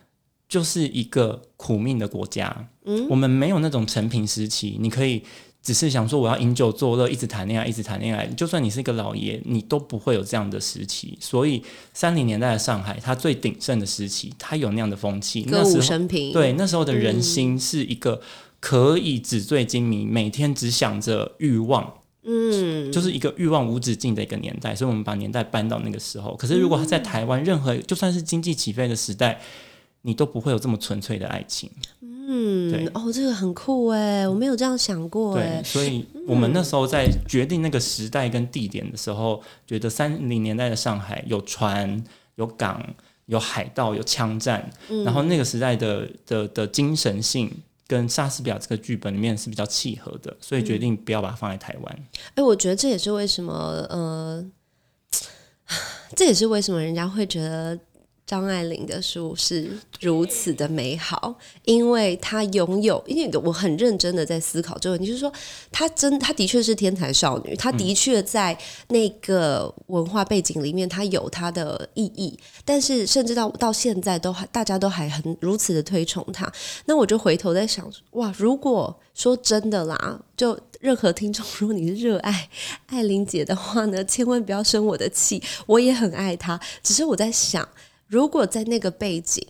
[0.48, 5.22] 就是一个苦命的国家，嗯，我们没有那种成平时期，你可以
[5.62, 11.16] 只是想说我要饮酒作乐，一直谈恋爱，一直谈恋爱，就算你是一个老爷，你都不会有这样的时期。
[11.20, 11.62] 所以
[11.94, 18.20] 三零年代的上海，它最鼎盛的时期，它有那样的风气，歌舞那时候升平，对，那时候的人心是一个
[18.58, 21.94] 可以纸醉金迷，每天只想着欲望，
[22.24, 24.74] 嗯，就是一个欲望无止境的一个年代。
[24.74, 26.34] 所以，我们把年代搬到那个时候。
[26.36, 29.40] 可是，如果他在台湾，任何就算是经济起飞的时代，
[30.02, 31.70] 你都不会有这么纯粹的爱情。
[32.00, 42.02] 对嗯，哦，这个很酷哎，我没有这样想过对哎，，所以我们那时候在决定那个时代跟地点的时候，觉得三零年代的上海有船、
[42.36, 42.94] 有港、
[43.26, 44.70] 有海盗、有枪战，
[45.04, 47.50] 然后那个时代的的的精神性。
[47.88, 52.06] 跟莎士比亚这个剧本里面是比较契合的，所以决定不要把它放在台湾。
[52.36, 53.52] 哎，我觉得这也是为什么
[53.90, 54.42] 呃，
[56.16, 57.78] 这也是为什么人家会觉得
[58.32, 61.34] 张爱玲的书是如此的美好，
[61.66, 65.30] 因为她拥有，因为我很认真的在思考这个问题，就是说，
[65.70, 68.56] 她真，她的确是天才少女，她的确在
[68.88, 76.50] 那个文化背景里面，她有她的意义，但是甚至到到现在都还，大家都还很如此的推崇她。
[76.86, 82.48] 那我就回头在想，哇，如果说真的啦，就任何听众，如果你是热爱
[82.86, 87.68] 艾琳姐的话呢，千万不要生我的气，我也很爱她，只是我在想。
[88.12, 89.42] 如果在那个背景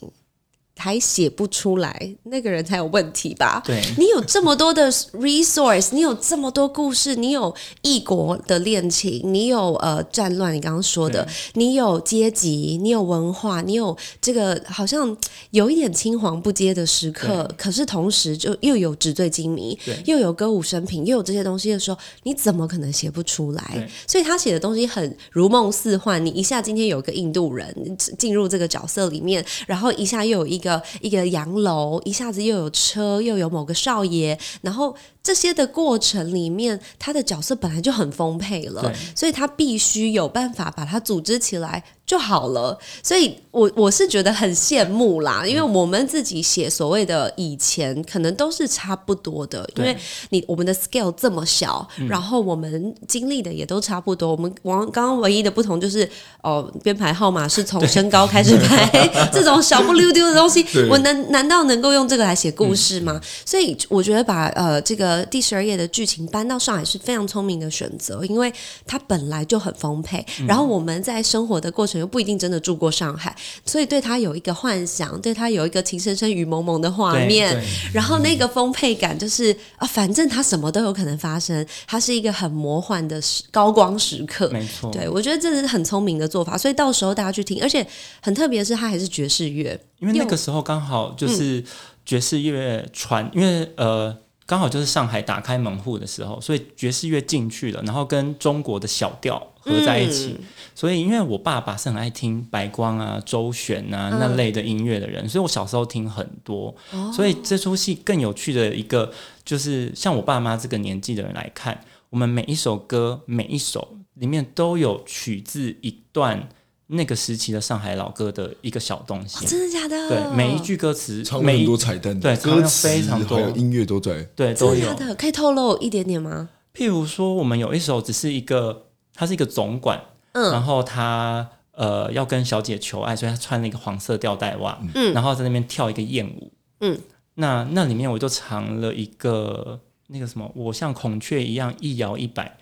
[0.77, 3.63] 还写不出来，那个人才有问题吧？
[3.65, 15.17] 对，你有这么多的 resource，你有这么多故事，你有异国的恋情，你有呃战乱，你刚刚说的，你有阶级，你有文化，你有这个好像
[15.51, 23.89] 有一点青黄不接的时刻，可是同时就又有纸醉金迷，又有歌舞升平，又有这些东西的时候，你怎么可能写不出来？
[24.07, 42.77] 所以他写的东西很如梦似幻，你一下今天有个印度人进入这个角色里面，然后一下又有一个一个洋楼，一下子又有车，又有某个少爷，然后这些的过程里面，他的角色本来就很丰沛了对，所以他必须有办法把它组织起来就好了。
[43.03, 49.97] 所以我我是觉得很羡慕啦，因为我们自己写所谓的以前，可能都是差不多的，因为
[50.31, 54.33] 你我们的 scale 这么小，然后我们经历的也都差不多。
[54.33, 56.09] 我们王刚刚唯一的不同就是，
[56.43, 58.89] 哦，编排号码是从身高开始排，
[59.33, 63.21] 这种小不溜丢的东西，我能难道能够用这个来写故事吗？
[63.45, 68.53] 所以我觉得把呃这个第十二页的剧情搬到上海是非常聪明的选择，因为
[68.87, 73.35] 它本来就很丰沛，然后我们在生活的过程又不一定真的住过上海，
[73.67, 77.61] 所以对他有一个幻想，对他有一个情深深雨蒙蒙的画面，
[77.93, 84.49] 然后那个丰沛感就是啊，反正它什么都有可能发生，它是一个很魔幻的时高光时刻。
[84.51, 87.87] 没错，对，我觉得这是很聪明的做法，所以到时候大家去听，而且
[88.21, 91.65] 很特别的是，它还是爵士乐，因为那个时候刚好就是
[92.05, 94.17] 爵士乐传，因为呃
[94.53, 100.39] 刚好就是上海打开门户的时候，所以爵士乐进去了，然后跟中国的小调合在一起。
[100.75, 106.75] 所以因为我爸爸是很爱听白光啊、周璇啊、那类的音乐的人，所以我小时候听很多。
[107.15, 109.11] 所以这出戏更有趣的一个
[109.43, 116.51] 就是，像我爸妈这个年纪的人来看，我们每一首歌每一首里面都有取自一段
[116.93, 119.47] 那个时期的上海老歌的一个小东西。
[119.47, 120.09] 真的假的？
[120.09, 124.23] 对，每一句歌词，每一很多彩蛋的，对歌词非常多音乐都在。
[124.37, 125.15] 对都有真的？
[125.15, 126.49] 可以透露一点点吗？
[126.75, 130.01] 譬如说，我们有一首只是一个，他是一个总管，
[130.33, 136.51] 嗯然后他呃要跟小姐求爱，所以他穿了一个黄色吊带袜，嗯然后在那边跳一个艳舞，
[136.81, 136.99] 嗯，
[137.35, 142.57] 那那里面我就藏了一个那个什么，我像孔雀一样一摇一摆，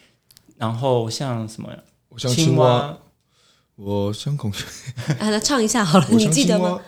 [0.57, 1.69] 然后像什么
[2.09, 2.99] 我像青青蛙，
[3.83, 4.64] 我像孔雀，
[5.19, 6.79] 啊，那唱一下好了，你记得吗？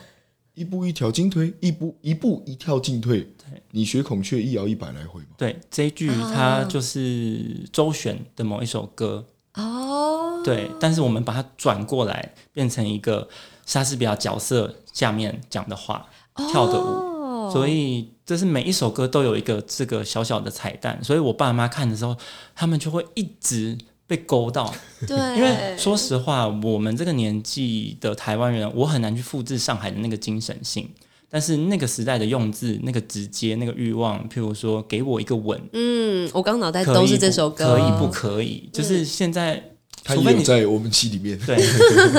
[0.55, 3.27] 一步一条进退，一步一步一跳进退。
[3.71, 5.29] 你学孔雀一摇一摆来回吗？
[5.39, 9.25] 对这一句，啊它就是周璇的某一首歌，
[9.55, 13.27] 哦，对，但是我们把它转过来，变成一个
[13.65, 16.07] 莎士比亚角色下面讲的话，
[16.51, 22.15] 跳的舞，哦所以这是每一首歌都有一个这个小小的彩蛋，所以我爸妈看的时候，
[22.55, 23.77] 他们就会一直
[24.13, 24.71] 被勾到。
[25.07, 30.87] 对，因为说实话，我们这个年纪的台湾人，我很难去复制上海的那个精神性。
[31.31, 38.69] 但是那个时代的用字，那个直接，那个欲望，譬如说，给我一个吻，嗯，我刚脑袋都是这首歌，可以不可以？
[38.71, 39.72] 就是现在，
[40.05, 41.39] 他也有在我们戏里面。
[41.47, 41.57] 对，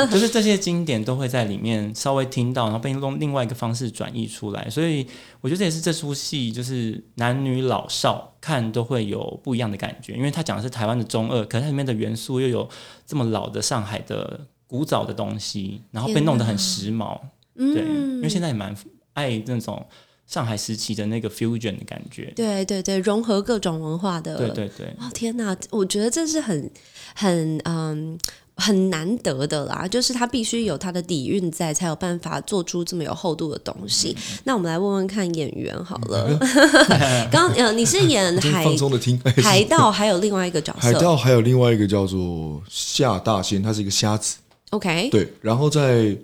[0.10, 4.70] 就是这些经典都会在里面稍微听到，然后被用另外一个方式转译出来。
[4.70, 5.06] 所以
[5.42, 12.70] 我觉得这也是这出戏，就是男女老少看都会有不一样的感觉，因为他讲的是台湾的中二，可是它里面的元素又有
[13.06, 17.20] 这么老的上海的古早的东西，然后被弄得很时髦。
[17.56, 18.76] 对，因为现在也蛮
[19.14, 19.86] 爱那种
[20.34, 22.34] 上海时期的那个 fusion 的感觉。
[22.36, 26.72] 对对对，融合各种文化的，对对对，哦天哪，我觉得这是很
[27.14, 28.18] 很嗯
[28.56, 34.16] 很难得的啦，就是他必须有他的底蕴在，才有办法做出这么有厚度的东西。
[34.18, 36.40] 嗯那我们来问问看演员好了，
[37.32, 39.20] 刚呃你是演 海放松的听。
[39.38, 44.38] 海盗，还有另外一个角色，海盗还有另外一个叫做夏大仙，他是一个瞎子。
[44.72, 46.18] OK，对，然后在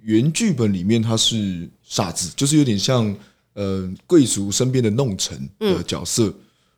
[0.00, 3.14] 原剧本里面他是傻子，就是有点像
[3.54, 6.32] 呃贵族身边的弄臣的角色。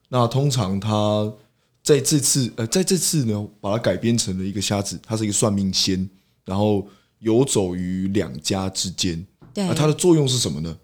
[0.09, 1.33] 那通常他
[1.83, 6.09] 在这次呃在这次呢，把它改编成了一个瞎子，他是一个算命仙，
[6.45, 6.87] 然后
[7.19, 9.25] 游走于两家之间。
[9.55, 10.77] 对那他的作用是什么呢？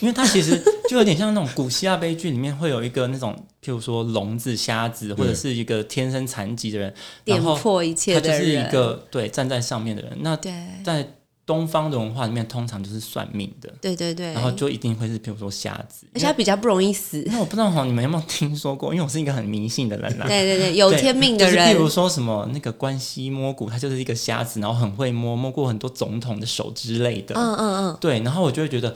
[0.00, 0.60] 因为他其实
[0.90, 3.32] 就有点像那种古希腊悲剧里面会有一个那种，
[3.62, 6.92] 譬如说聋子、瞎子，或者是一个天生残疾的人，
[7.24, 10.18] 点然后破一切他就是，一个对站在上面的人。
[10.20, 10.52] 那对
[10.84, 16.06] 在东方的文化里面，通常就是算命的，对对对，然后就一定会是比如说瞎子。
[16.14, 17.22] 而且他比较不容易死。
[17.26, 18.94] 那我不知道哈，你们有没有听说过？
[18.94, 27.34] 因为我是一个很迷信的人 啦、对对对，有天命的人就是譬，如说什么那个关西摸骨，他就是一个瞎子，然后很会摸，摸过很多总统的手之类的。
[27.34, 28.94] 嗯嗯嗯，对，然后我就会觉得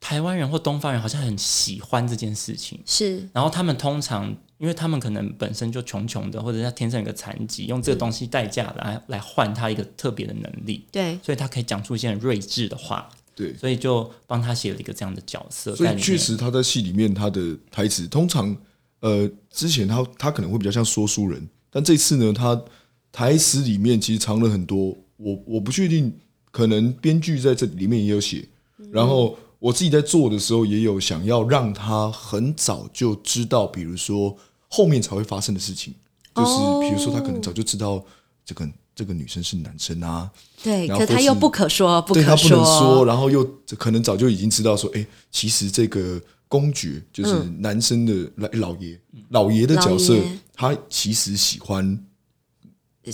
[0.00, 2.80] 台湾人或东方人好像很喜欢这件事情。
[2.86, 3.28] 是。
[3.32, 15.86] 然后他们通常，因为他们可能本身就穷穷的，或者他天生有个残疾，用这个东西代价来来换他一个特别的能力，对，所以他可以讲出一些很睿智的话，对，所以就帮他写了一个这样的角色所。
[15.86, 18.56] 以确实他在戏里面他的台词通常
[19.00, 22.60] 呃之前他他可能会比较像说书人，但这次呢他
[23.10, 26.12] 台词里面其实藏了很多，我我不确定，
[26.50, 28.46] 可能编剧在这里面也有写，
[28.92, 34.36] 然后我自己在做的时候也有想要让他很早就知道，比如说
[34.68, 35.94] 后面才会发生的事情，
[36.34, 38.04] 就是比如说他可能早就知道
[38.44, 40.30] 这个这个女生是男生啊，
[40.62, 43.44] 对，然后他又不可说，不可对他不能说说，，然后又
[43.76, 50.16] 可能早就已经知道说，哎，其实这个公爵就是男生的老老爷，老爷的角色
[50.54, 51.98] 他其实喜欢，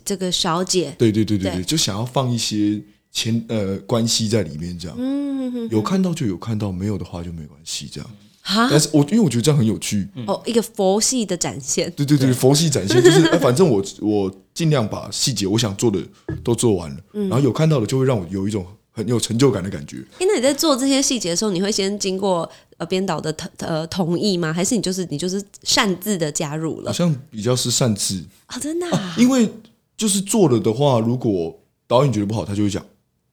[0.05, 2.83] 这个小姐，对对对对，就想要放一些
[3.15, 8.11] 前呃关系在里面，这样，嗯，有看到就有看到，没有的话就没关系，这样。
[8.43, 15.99] 哈，但是我因为我觉得这样很有趣，哦，一个佛系的展现，对对对，佛系展现就是，哎，反正我我尽量把细节我想做的
[16.43, 20.05] 都做完了，嗯然后有看到的就会让我有一种很有成就感的感觉。
[20.19, 22.47] 哎，那你在做这些细节的时候，你会先经过
[22.77, 24.53] 呃编导的同呃同意吗？
[24.53, 26.91] 还是你就是你就是擅自的加入了？
[26.91, 29.49] 好像比较是擅自，哦，真的啊，因为
[29.97, 32.85] 就是做了的话，如果导演觉得不好，他就会讲。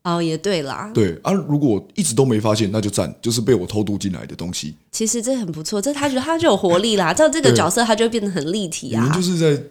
[0.04, 4.74] 哦，也对啦，对啊，如果一直都没发现，那就赞，就是被我偷渡进来的东西。
[4.92, 9.62] 其实这很不错，这他觉得他就有活力啦，这样这个角色他就会变得很立体啊你们就，是在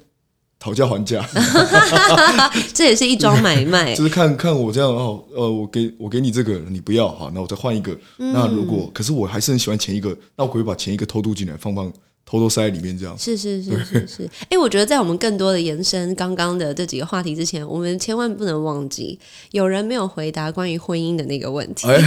[0.61, 1.27] 讨价还价，
[2.75, 4.05] 这也是一桩买卖 就。
[4.05, 7.93] 是看看我这样哦，呃，我给我给你这个，你不要好，那我再换一个。
[8.19, 11.93] 嗯那如果可是我还是很喜欢前一个，那我可以把前一个偷渡进来，放放
[12.25, 13.19] 偷偷塞在里面这样。
[13.19, 19.19] 是是是是是，哎、我觉得在我们更多的延伸刚刚的这几个话题之前，我们千万不能忘记，
[19.51, 21.99] 有人没有回答关于婚姻的那个问题，哎，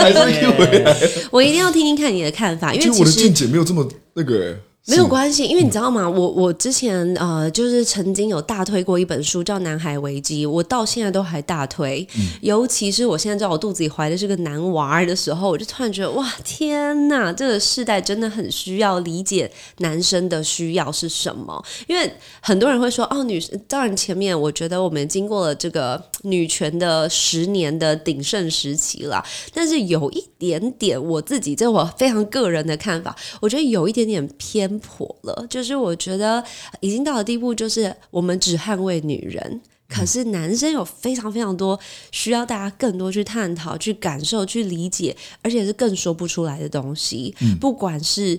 [0.00, 0.96] 还是又回来
[1.30, 4.56] 我一定要听听看你的看法，因其实我的见解没有这么那个，哎
[4.88, 6.08] 没有关系，因为你知道吗？
[6.08, 12.06] 我我之前呃，就是曾经有大推过一本书，叫《男孩危机》，我到现在都还大推。
[12.40, 21.62] 尤其是我现在知道我肚子里怀的是个男娃儿的时候，我就突然觉得，哇，天呐，这个世代真的很需要理解男生的需要是什么。
[21.86, 29.22] 因为很多人会说，哦，女当然前面我觉得我们经过了这个女权的十年的鼎盛时期了，
[29.52, 36.42] 但是有一点点我自己这我非常个人的看法，我觉得有一点点偏颇了，就是我觉得
[36.80, 39.60] 已经到了地步，就是我们只捍卫女人。
[39.88, 41.80] 可是男生有非常非常多
[42.10, 47.34] 需要大家更多去探讨、去感受、去理解，而且是更说不出来的东西。
[47.58, 48.38] 不管是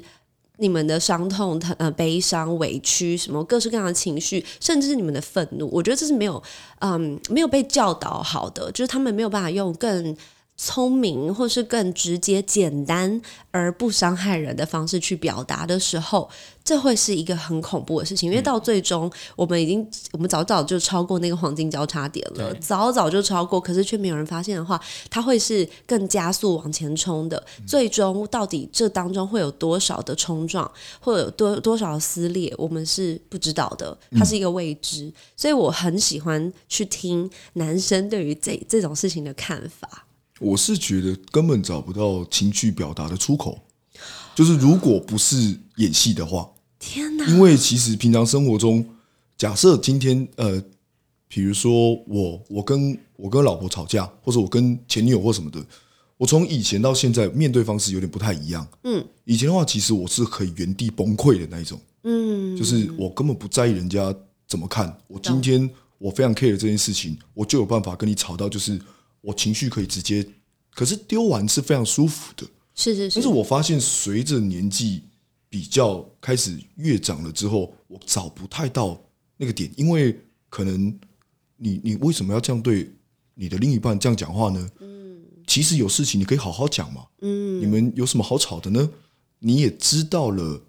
[0.57, 6.41] 你们的伤痛、呃悲伤、委屈，什么各式各样的情绪，甚至是你们的愤怒，我觉得这是没有
[6.81, 10.15] 嗯没有被教导好的，就是他们没有办法用更
[10.61, 16.29] 聪明或是更直接、简单而不伤害人的方式去表达的时候，
[16.65, 18.29] 这会是一个很恐怖的事情。
[18.29, 24.77] 因为到最终，我们已经我们早早就超过那个黄金交叉点了，早早就超过，可是却没有人发现的话，
[25.09, 27.41] 它会是更加速往前冲的。
[27.65, 35.09] 最终到底这当中会有多少的冲撞，或者有多多少的撕裂，我们是不知道的，它是一个未知。
[35.37, 40.07] 所以我很喜欢去听男生对于这这种事情的看法。
[40.39, 43.59] 我是觉得根本找不到情绪表达的出口，
[44.33, 47.25] 就是如果不是演戏的话，天哪！
[47.27, 48.85] 因为其实平常生活中，
[49.37, 50.63] 假设今天呃，
[51.27, 55.63] 比如说我我跟我跟老婆吵架，或者我跟前女友或什么的，
[56.17, 58.65] 我从以前到现在面对方式有点不太一样。
[58.83, 64.15] 嗯，以前的话，其实我是可以原地崩溃的那一种，嗯，就是我根本不在意人家
[64.47, 64.97] 怎么看。
[65.07, 68.79] 我今天我非常 care 这件事情，我就有办法跟你吵到，就是
[69.21, 70.27] 我情绪可以直接，
[70.71, 72.47] 可是丢完是非常舒服的。
[72.75, 75.03] 是是是但是，我发现随着年纪
[75.49, 79.01] 比较开始越长了之后，我找不太到
[79.37, 80.17] 那个点，因为
[80.49, 80.97] 可能
[81.57, 82.89] 你你为什么要这样对
[83.35, 84.69] 你的另一半这样讲话呢？
[84.79, 87.05] 嗯，其实有事情你可以好好讲嘛。
[87.21, 88.89] 嗯，你们有什么好吵的呢？
[89.39, 90.61] 你也知道了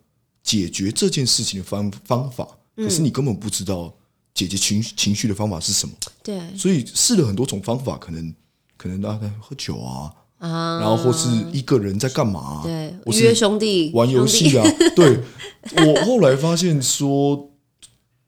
[0.43, 3.95] 解决这件事情的方方法，可是你根本不知道
[4.35, 5.95] 解决情情绪的方法是什么，
[6.25, 8.35] 对所以试了很多种方法，可能
[8.81, 12.63] 可能啊喝酒啊，啊，然后或是一个人在干嘛、啊？
[12.65, 14.65] 对约兄弟玩游戏啊。
[14.97, 15.21] 对，
[15.77, 17.51] 我后来发现说，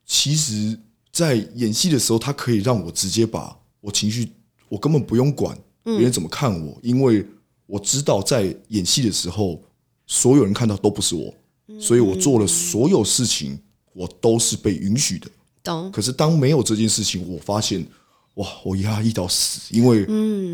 [0.04, 0.78] 其实，
[1.10, 4.30] 在演戏的时候，他可以让我直接把我情绪，
[4.68, 7.26] 我根本不用管别人怎么看我，因为
[7.64, 9.58] 我知道在演戏的时候，
[10.06, 11.32] 所有人看到都不是我，
[11.80, 13.58] 所以我做了所有事情，
[13.94, 15.30] 我都是被允许的。
[15.64, 17.86] 懂可是当没有这件事情，我发现，
[18.34, 20.06] 哇，我压抑到死，因为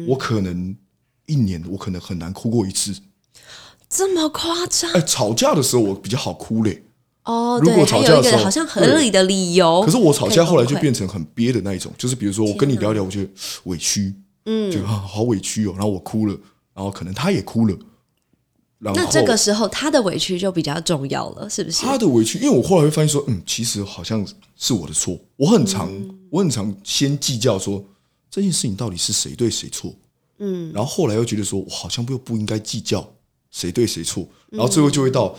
[0.06, 0.76] 我可能
[1.26, 2.94] 一年我可能很难哭过一次。
[3.88, 6.82] 这么夸张哎，吵架的时候我比较好哭嘞，
[7.24, 7.58] 哦？
[7.62, 9.80] 如果对，还有一吵架的时候个好像合理的理由。
[9.82, 13.30] 可是我吵架后来就变成很憋的那一种，就是比如说我跟你聊聊，我觉得
[13.64, 14.14] 委屈，
[14.44, 16.36] 嗯，就啊好委屈哦，然后我哭了，
[16.74, 17.74] 然后可能他也哭了，
[18.80, 21.82] 那这个时候他的委屈就比较重要了，是不是？
[21.82, 24.26] 他的委屈，因为我后来会发现说，嗯，其实好像
[24.56, 26.14] 是我的错，我很常、嗯。
[26.30, 27.82] 我很常先计较说
[28.30, 29.94] 这件事情到底是谁对谁错，
[30.40, 33.14] 嗯，然后后来又觉得说我好像又不应该计较
[33.50, 35.34] 谁对谁错，然后最后就会到，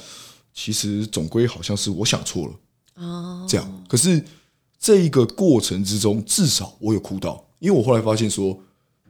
[0.51, 2.53] 其实总归好像是我想错了，
[3.05, 3.83] 哦，这样。
[3.87, 4.25] 可是
[4.79, 8.59] 这一个过程之中，至少我有哭到，因为我后来发现说，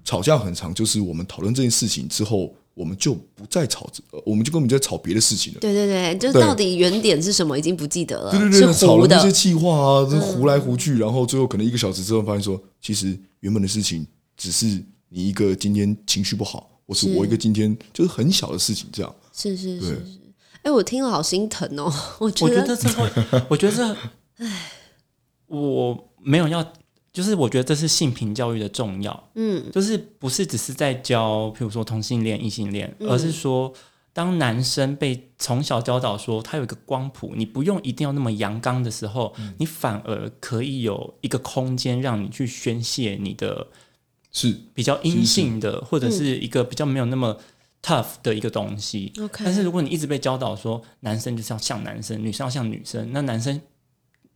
[0.09, 5.59] 吵架很长，就是我们讨论这件事情之后，我们就不再吵，呃我们就根本就在吵别的事情了。
[5.59, 9.31] 对对对，就是到底原点是什么已经不记得了，对对对，吵了那些。
[9.31, 14.03] 气话啊，这糊来糊去，然后最后可能一个小时之后发现说，其实原本的事情
[14.35, 14.65] 只是
[15.09, 19.15] 你一个今天情绪不好，或是是我一个今天就是很小的事情这样。
[19.31, 20.03] 是是是是。
[20.63, 23.95] 哎，我听了好心疼哦，我觉得得这会，我觉得
[24.37, 24.71] 哎，
[25.45, 26.73] 我没有要，
[27.19, 33.73] 就是我觉得这是性平教育的重要，嗯，就是不是只是在教，譬如说同性恋、异性恋，嗯而是说，
[34.13, 39.53] 当男生被从小教导说他有一个光谱，你不用一定要那么阳刚的时候，嗯。
[39.57, 43.67] 你反而可以有一个空间让你去宣泄你的
[44.31, 44.55] 是。
[44.73, 47.37] 比较阴性的，或者是一个比较没有那么
[47.83, 49.11] tough 的一个东西。
[49.43, 53.59] 但是如果你一直被教导说男生就是要像男生，女生要像女生，那男生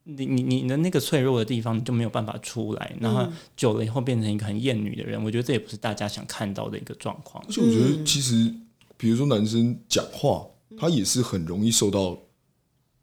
[0.05, 3.25] 你你你的那个脆弱的地方你就没有办法出来，然后
[3.55, 7.51] 久了以后变成一个很厌女的人，我觉得这也不是大家想看到的一个状况而。
[7.51, 8.53] 且我觉得其实，
[8.97, 10.45] 比如说男生讲话，
[10.77, 12.17] 他也是很容易受到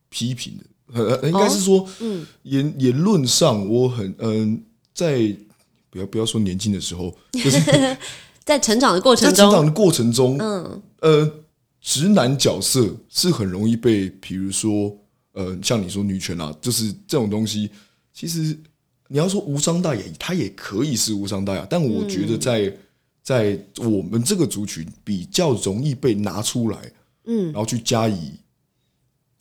[0.08, 0.64] 批评的。
[0.92, 5.34] 呃，呃应该是说，嗯言言论上，我很嗯、在
[5.88, 7.96] 不要不要说年轻的时候，就是
[8.44, 11.32] 在成长的过程中，成长的过程中，嗯，呃，
[11.80, 14.98] 直男角色是很容易被，比如说，
[15.32, 17.70] 呃，像你说女权啊，就是这种东西，
[18.12, 18.56] 其实
[19.08, 22.72] 你要说无伤大雅，它也可以是无伤大雅，但我觉得在、
[23.22, 26.78] 在我们这个族群比较容易被拿出来，
[27.26, 27.46] 嗯。
[27.46, 28.32] 然后去加以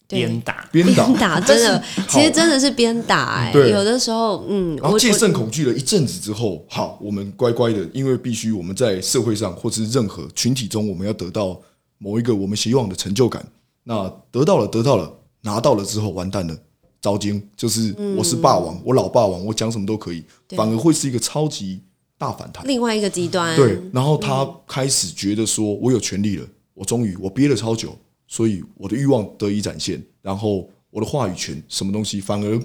[0.08, 0.20] 对。
[0.20, 11.60] 鞭打，鞭打，鞭打 真的，其实真的是鞭打哎、对有的时候，嗯，然后戒慎恐惧了一阵子之后，好，我们乖乖的，因为必须我们在社会上或是任何群体中，我们要得到
[12.00, 13.46] 某一个我们希望的成就感。
[13.84, 15.12] 那得到了，得到了，
[15.42, 16.58] 拿到了之后，完蛋了，
[17.02, 21.82] 糟经，就是我是霸王，我老霸王，我讲什么都可以，反而会是一个超级
[22.18, 22.68] 大反弹。
[22.68, 32.60] 另外一个极端，对，然后他开始觉得说，我有权利了，我终于我憋了超久，所以我的欲望得以展现，然后我的话语权什么东西反而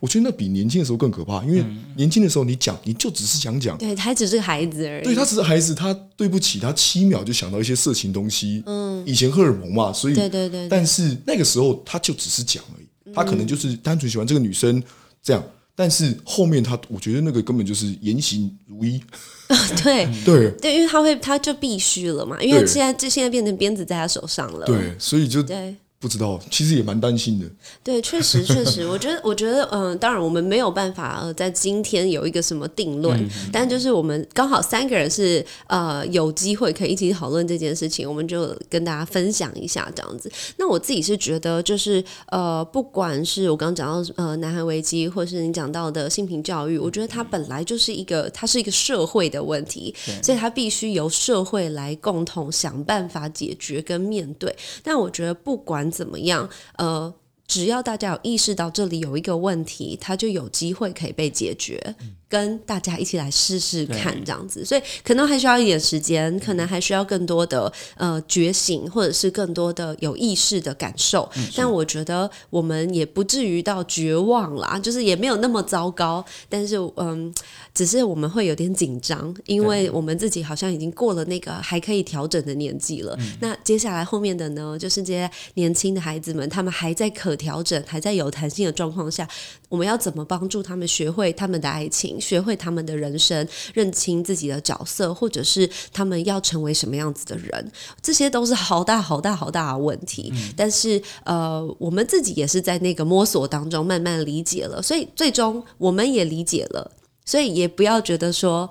[0.00, 1.64] 我觉得那比年轻的时候更可怕，因为
[1.96, 5.04] 年轻的时候你讲，你就只是想讲，对，他只是个孩子而已。
[5.04, 8.62] 对他只是孩子，他对不起，他七秒就想到一些色情东西。
[8.66, 14.82] 嗯，以前荷尔蒙嘛，所以对对对对但是那个时候他就只是讲而已，他可能就是单纯喜欢这个女生
[15.22, 15.42] 这样。
[15.76, 19.00] 但是后面他，我觉得那个根本就是言行如一。
[19.82, 24.64] 对 对对，因为他会，他就必须了嘛，因为对现在这现在变成鞭子在他手上了。
[24.64, 25.74] 对，所以就对
[26.04, 27.46] 不知道，其实也蛮担心的。
[27.82, 40.30] 对，确实 确实，我觉得我觉得嗯、当然我们没有办法呃在今天有一个什么定论，但就是我们刚好三个人是呃有机会可以一起讨论这件事情，我们就跟大家分享一下这样子。
[40.58, 54.54] 那我自己是觉得就是呃，不管是我刚刚讲到呃南韩危机，或是你讲到的性平教育，我觉得它本来就是一个它是一个社会的问题，所以它必须由社会来共同想办法解决跟面对。
[54.82, 57.14] 但我觉得不管怎么样，呃。
[57.46, 61.78] 只要大家有意识到这里有一个问题，它就有机会可以被解决，
[62.26, 64.64] 跟大家一起来试试看这样子。
[64.64, 71.30] 所以可能还需要一点时间，可能还需要更多的呃觉醒，或者是更多的有意识的感受。
[71.54, 76.24] 但我觉得我们也不至于到绝望啦，就是也没有那么糟糕。
[76.48, 77.32] 但是嗯，
[77.74, 83.18] 只是我们会有点紧张，因为我们自己好像已经过了那个还可以调整的年纪了。
[83.40, 89.28] 那接下来后面的呢，就是这些年轻的孩子们，他们还在可调整、还在有弹性的状况下，
[89.68, 93.44] 我们要怎么帮助他们学会他们的爱情，学会他们的人生，
[93.74, 97.72] 认清自己的角色，或者是他们要成为什么样子的人？
[98.00, 100.32] 这些都是好大好大好大的问题。
[100.56, 106.88] 但是呃，我们自己也是在那个摸索当中慢慢理解了，所以最终我们也理解了。
[107.24, 108.70] 所以也不要觉得说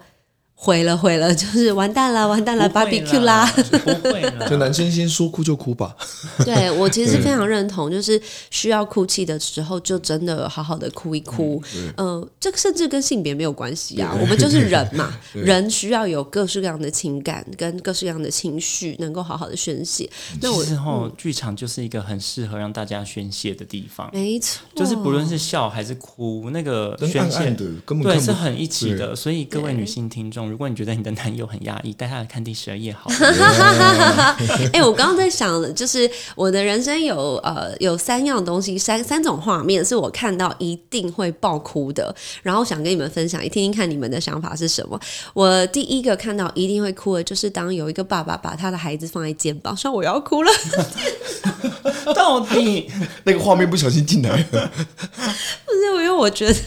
[0.64, 3.46] 毁了毁了， 就是完蛋了完蛋了不会，barbecue 啦。
[3.84, 4.48] 不会啦。
[4.48, 5.94] 就男生先说哭就哭吧，
[6.46, 11.62] 对我其实是非常认同，就是需要哭泣的时候，就真的好好的哭一哭。
[11.98, 20.10] 嗯、这个甚至跟性别没有关系啊，我们就是人嘛， 人需要有各式各样的情感跟各式各样的情绪，能够好好的宣泄。
[20.42, 29.14] 那我其实后剧场就是一个很适合让大家宣泄的地方，没错，就是不论是笑还是哭，那个宣泄暗暗的，根本对是很一起的。
[29.14, 33.16] 所以各位女性听众，如果你觉得你的男友很压抑，带他来看第十二页好了。
[34.72, 45.00] 哎、我刚刚在想，就是我的人生有呃有三样东西，三三种画面是我看到一定会爆哭的，然后想跟你们分享，听听看你们的想法是什么。
[45.34, 50.52] 我第一个看到一定会哭的，就是当有一个爸爸把他的孩子放在肩膀上，我要哭了。
[52.14, 52.92] 到底
[53.24, 54.70] 那个画面不小心进来了，
[55.66, 56.60] 不是，因为我觉得，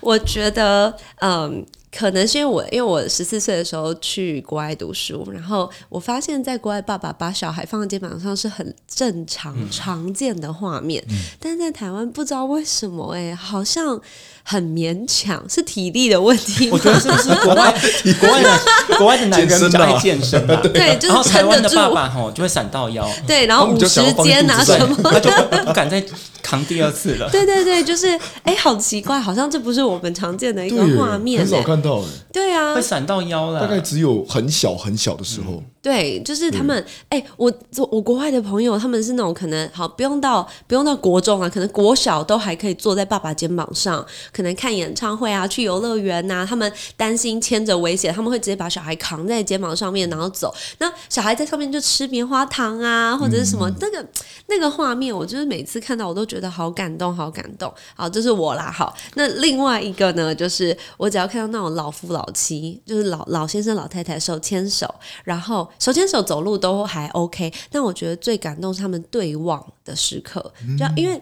[0.00, 1.64] 我觉得，嗯。
[1.92, 11.04] 可能是因为我，因为我十四岁的时候去国外读书，然后我发现，在国外爸爸把小孩放在肩膀上是很正常、常见的画面，
[11.40, 14.00] 但是在台湾不知道为什么、哎，好像
[14.42, 16.72] 很勉强，是体力的问题吗？
[16.72, 17.74] 我觉得是不是国外
[18.20, 18.58] 国外的
[18.98, 20.60] 国外的男人比较爱健身吧？
[20.72, 23.88] 对，就然后是撑得住，台湾的爸爸吼就会闪到腰，对，然后五十
[24.22, 26.02] 肩啊肚子上什么他就不不敢再
[26.42, 27.28] 扛第二次了。
[27.30, 32.74] 对对对，就是哎，好奇怪，好像这不是我们常见的一个对，画面、很少哎，看到哎，对啊。
[32.74, 50.54] 会，闪到腰了，大概只有很小很小的时候，对，就是他们，哎、我我我国外的朋友，他们是那种可能好不用到不用到国中啊，可能国小都还可以坐在爸爸肩膀上，可能看演唱会啊，去游乐园呐、他们担心牵着危险，他们会直接把小孩扛在肩膀上面，然后走。
[50.78, 54.06] 那小孩在上面就吃棉花糖啊，或者是什么、那个
[54.46, 57.72] 那个画面，我就是每次看到我都觉得好感动，好感动。
[57.94, 58.70] 好，这是我啦。
[58.70, 64.92] 好，那另外一个呢，就是我只要看到那种老夫老妻，就是老老先生老太太手牵手，
[65.24, 71.20] 然后手牵手走路都还 OK，但我觉得最感动是他们对望的时刻，就因为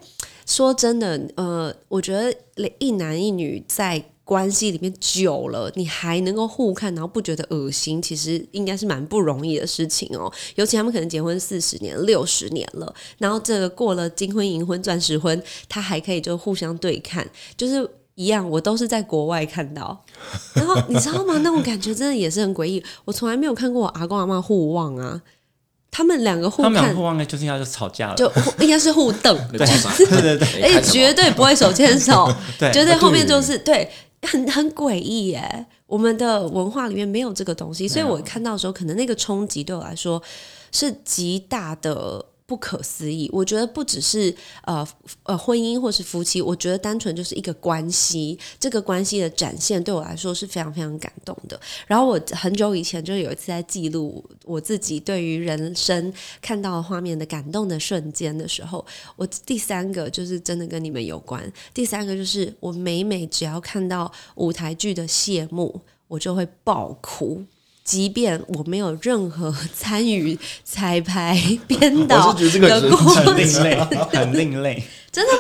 [0.49, 2.35] 说真的，呃，我觉得
[2.81, 4.05] 一男一女在。
[4.29, 10.31] 关系里面久了，你还能够互看，然后不觉得恶心，其实应该是蛮不容易的事情哦。
[10.57, 17.27] 尤其他们可能结婚四十年、六十年了，然后这个过了金婚、银婚、钻石婚，他还可以就互相对看，
[17.57, 20.05] 就是一样，我都是在国外看到。
[20.53, 21.39] 然后你知道吗？
[21.39, 22.85] 那种感觉真的也是很诡异。
[23.07, 25.23] 我从来没有看过我阿公阿妈互望啊，
[25.91, 28.15] 他们两个互看他们俩互望呢，就是要吵架了。
[28.15, 29.59] 就互 应该是互瞪，对
[30.07, 33.91] 对对对而且绝对不会手牵手， 对绝对后面就是对，
[34.23, 35.67] 很很诡异耶。
[35.87, 40.23] 我们的文化里面没有这个东西，所以我看到的时候，可能那个冲击对我来说
[40.71, 43.29] 是极大的不可思议。
[43.31, 44.35] 我觉得不只是
[44.65, 44.89] 呃
[45.25, 51.61] 呃婚姻或是夫妻，我觉得单纯就是一个关系，这个关系的展现对我来说是非常非常感动的。
[51.87, 58.83] 然后我很久以前就有一次在记录我自己对于人生看到画面的感动的瞬间的时候，
[59.15, 61.53] 我第三个就是真的跟你们有关。
[61.75, 67.45] 第三个就是我每每只要看到舞台剧的谢幕，我就会爆哭。
[67.89, 71.35] 即便我没有任何参与彩排、
[71.67, 73.77] 编导 我是觉得这个的过很另程，类，
[74.13, 74.83] 很另类。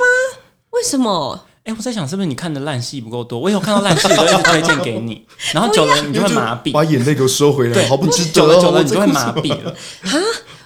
[0.72, 1.44] 为什么？
[1.64, 3.38] 哎、我在想是不是你看的烂戏不够多？
[3.38, 8.70] 我有看到烂戏，我都一直推荐给你， 然后久了你就会麻痹，把眼泪给我收回来，对，好不值得久了久哦。
[8.70, 9.74] 了你就会麻痹了，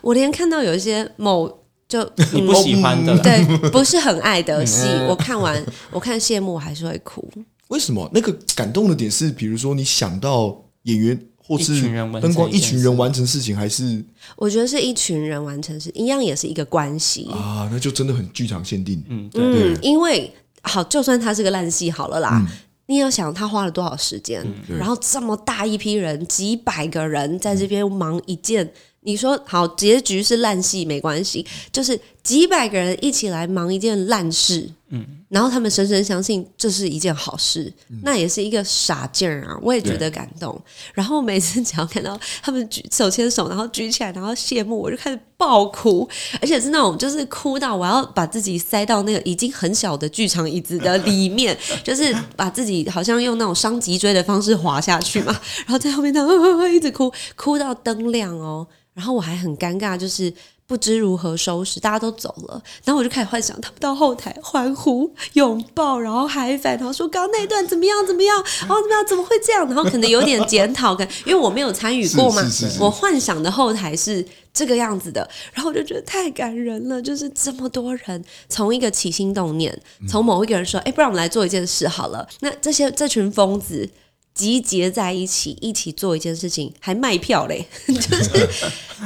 [0.03, 1.49] 我连看到有一些某
[1.89, 3.19] 就你不喜欢的。
[3.19, 5.61] 对不是很爱的戏，嗯我看完
[5.91, 7.29] 我看谢幕我还是会哭。
[7.67, 11.81] 为什么那个感动的点是，比如说你想到演员或是
[12.21, 14.03] 灯光，一群人完成事情，还是？
[14.37, 17.29] 我觉得是一群人完成事一样，也是一个关系。
[17.33, 19.03] 啊，那就真的很剧场限定。
[19.09, 20.33] 嗯，嗯，因为
[20.63, 22.45] 好，就算它是个烂戏好了啦。
[22.47, 22.57] 嗯。
[22.87, 24.77] 你要想他花了多少时间，对。
[24.77, 28.71] 然后这么大一批人，几百个人在这边忙一件，
[29.03, 37.73] 你说好结局是烂戏没关系，就是几百个人一起来忙一件烂事，嗯，然后他们深深相信这是一件好事，
[38.05, 40.61] 那也是一个傻劲儿啊，我也觉得感动。
[40.95, 46.09] 然后每次只要看到他们举手牵手，然后举起来，然后谢幕，我就开始爆哭，
[46.41, 55.33] 而且是那种就是哭到我要把自己塞到那个已经很小的剧场椅子的里面， 就是把自己好像用那种伤脊椎的方式滑下去嘛，
[55.67, 58.65] 然后在后面那样一直哭，哭到灯亮哦，
[58.95, 60.33] 然后我还很尴尬，就是。
[60.73, 72.43] 不知如何收拾，大家都走了，然后我就开始幻想他们到后台欢呼、拥抱，然后嗨翻，然后说刚刚那一段怎么样怎么样，然后怎么样怎么会这样，然后可能有点检讨感，因为我没有参与过嘛
[72.81, 83.91] 我幻想的后台是这个样子的，然后我就觉得太感人了，就是这么多人从一个起心动念，从某一个人说，哎，不然我们来做一件事好了，那这些这群疯子。
[84.35, 88.49] 集结在一起，一起做一件事情，还卖票嘞， 就是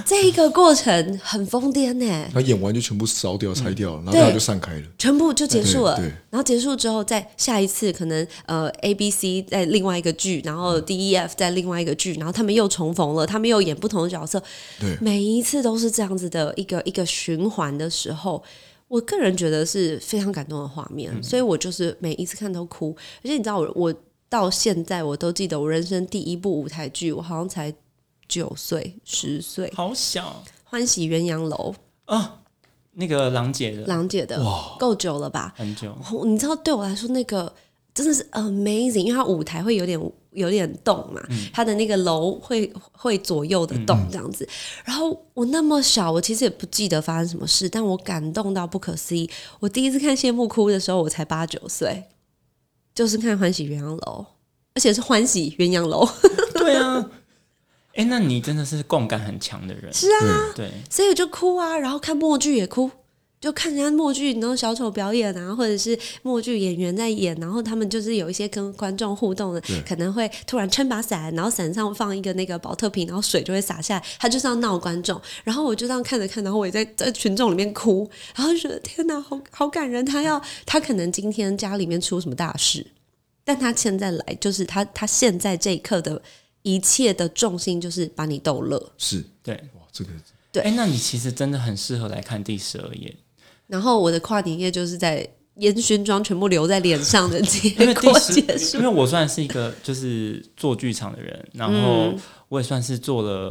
[0.05, 2.29] 这一个过程很疯癫呢。
[2.33, 4.83] 他演完就全部烧掉、拆掉，然后大家就散开了。
[4.99, 6.13] 全部就结束了对对。
[6.31, 14.43] 然后结束之后，再下一次可能呃 A B C 在另外一个剧，然后 D E F 在另外一个剧，然后他们又重逢了，他们又演不同的角色。
[14.79, 18.43] 对每一次都是这样子的一个一个循环的时候。
[18.89, 22.95] 我个人觉得是非常感动的画面，所以我就是每一次看都哭。
[23.21, 23.95] 而且你知道我，我
[24.29, 27.73] 到现在我都记得我人生第一部舞台剧，我好像才
[28.29, 31.75] 九岁、十岁，《好小欢喜鸳鸯楼
[32.07, 32.41] 啊，
[32.93, 34.43] 那个郎姐》的郎姐的，
[34.79, 35.55] 够久了吧？
[35.57, 37.55] 很久，你知道，对我来说，那个
[37.95, 40.01] 真的是 amazing，因为它舞台会有点
[40.33, 41.23] 有点动嘛，
[41.53, 44.47] 它的那个楼会会左右的动这样子。
[44.85, 49.31] 然后我那么小，我其实也不记得发生什么事，但我感动到不可思议。
[49.61, 52.03] 我第一次看谢幕哭的时候，我才八九岁，
[52.97, 53.97] 就是看《欢喜鸳鸯楼》，
[54.75, 56.05] 而且是欢喜鸳鸯楼。
[56.55, 57.09] 对啊。
[57.95, 62.91] 哎，那你真的是共感很强的人，是啊，对，所以我就哭啊，然后看默剧也哭，
[63.41, 82.87] 就看人家默剧，然后小丑表演啊，或者是默剧演员在演，然后他们就是有一些跟观众互动的，可能会突然撑把伞，然后伞上放一个那个保特瓶，然后水就会洒下来，他就是要闹观众，然后我就这样看着看，然后我也在 在群众里面哭，然后就觉得天哪，好好感人，他要他可能今天家里面出什么大事，
[83.45, 86.21] 但他现在来就是他他现在这一刻的
[86.63, 88.93] 一切的重心就是把你逗乐。
[88.99, 89.23] 是。
[89.43, 90.11] 对，哇，这个
[90.51, 90.63] 对。
[90.65, 93.15] 哎，那你其实真的很适合来看第十二页，
[93.67, 98.83] 然后我的跨年夜就是在烟熏妆全部留在脸上的结果结，束因。
[98.83, 102.15] 为我算是一个就是做剧场的人，然后
[102.49, 103.49] 我也算是做了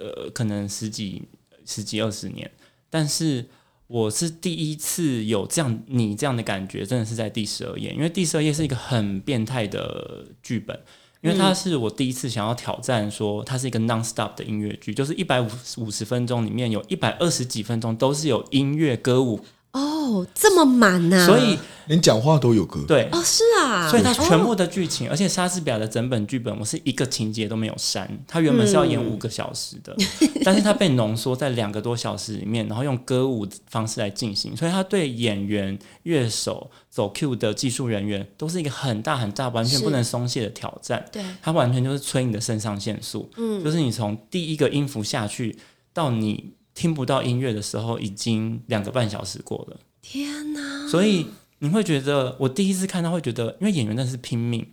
[0.00, 1.22] 呃可能十几
[1.64, 2.50] 十几二十年，
[2.90, 3.46] 但是
[3.86, 10.78] 我是第一次有这样你这样的感觉，真的是在第十二页，因为第十二页是一个很变态的剧本。
[11.22, 15.48] 因为它是我第一次想要挑战，说它是一个 non stop 的音乐剧，就是一百五
[15.78, 19.40] 五十分钟里面有一百二十几分钟都是有音乐歌舞，
[19.76, 22.80] 哦，这么满呐、所以连讲话都有歌。
[22.88, 28.08] 对，哦是啊，所以它全部哦的剧情，而且莎士比亚的整本剧本，我是一个情节都没有删。
[28.26, 29.94] 它原本是要演五个小时的，
[30.42, 41.04] 但是它被浓缩在两个多小时里面，然后用歌舞方式来进行，所以它对演员、乐手、走 Q 的技术人员都是一个很大很大、完全不能松懈的挑战。
[41.12, 41.22] 对。
[41.42, 45.56] 它完全就是催你的肾上腺素，嗯，就是你从第一个音符下去
[45.92, 49.76] 到你听不到音乐的时候，已经两个半小时过了。
[50.00, 51.26] 天哪，所以
[51.58, 54.64] 你会觉得，我第一次看到会觉得，因为演员真的是拼命，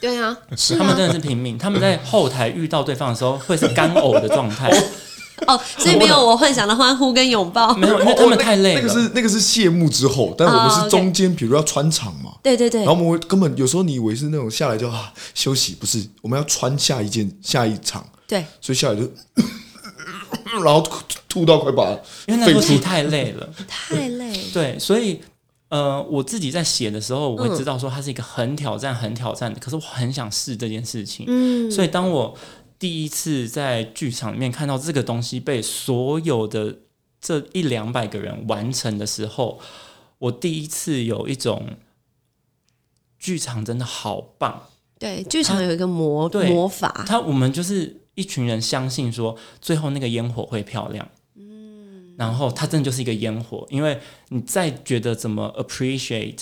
[0.00, 4.70] 对啊，是他们啊，真的是拼命，他们在后台遇到对方的时候会是干呕的状态，
[5.48, 7.74] 哦，所以没有我幻想的欢呼跟拥抱。
[7.74, 8.80] 没有，因为他们太累了。
[8.82, 12.32] 那个是那个是谢幕之后，但我们哦是中间，比如要穿场嘛。
[12.42, 12.84] 对对对。
[12.84, 19.10] 然后，我们会根本有时候你以为是那种下来就啊休息，不是，我们要穿下一件下一场，对，所以下来就，
[20.64, 21.90] 然后吐吐到快把
[22.26, 23.48] 因为那部戏太累了。
[23.68, 24.32] 太累。
[24.52, 25.20] 对，所以
[25.68, 31.24] 呃，我自己在写的时候，我会知道说它是一个很挑战、很挑战的，可是我很想试这件事情。
[31.28, 32.36] 嗯，所以当我
[32.78, 36.78] 第一次在剧场里面看到这个东西被所有的
[37.20, 39.60] 这一两百个人完成的时候，
[40.18, 41.76] 我第一次有一种
[43.18, 44.62] 剧场真的好棒。
[44.98, 51.08] 对，剧场有一个魔对魔法，它我们就是一群人相信说，最后那个烟火会漂亮。
[51.36, 53.98] 嗯，然后它真的就是一个烟火，因为
[54.28, 56.40] 你再觉得怎么 appreciate，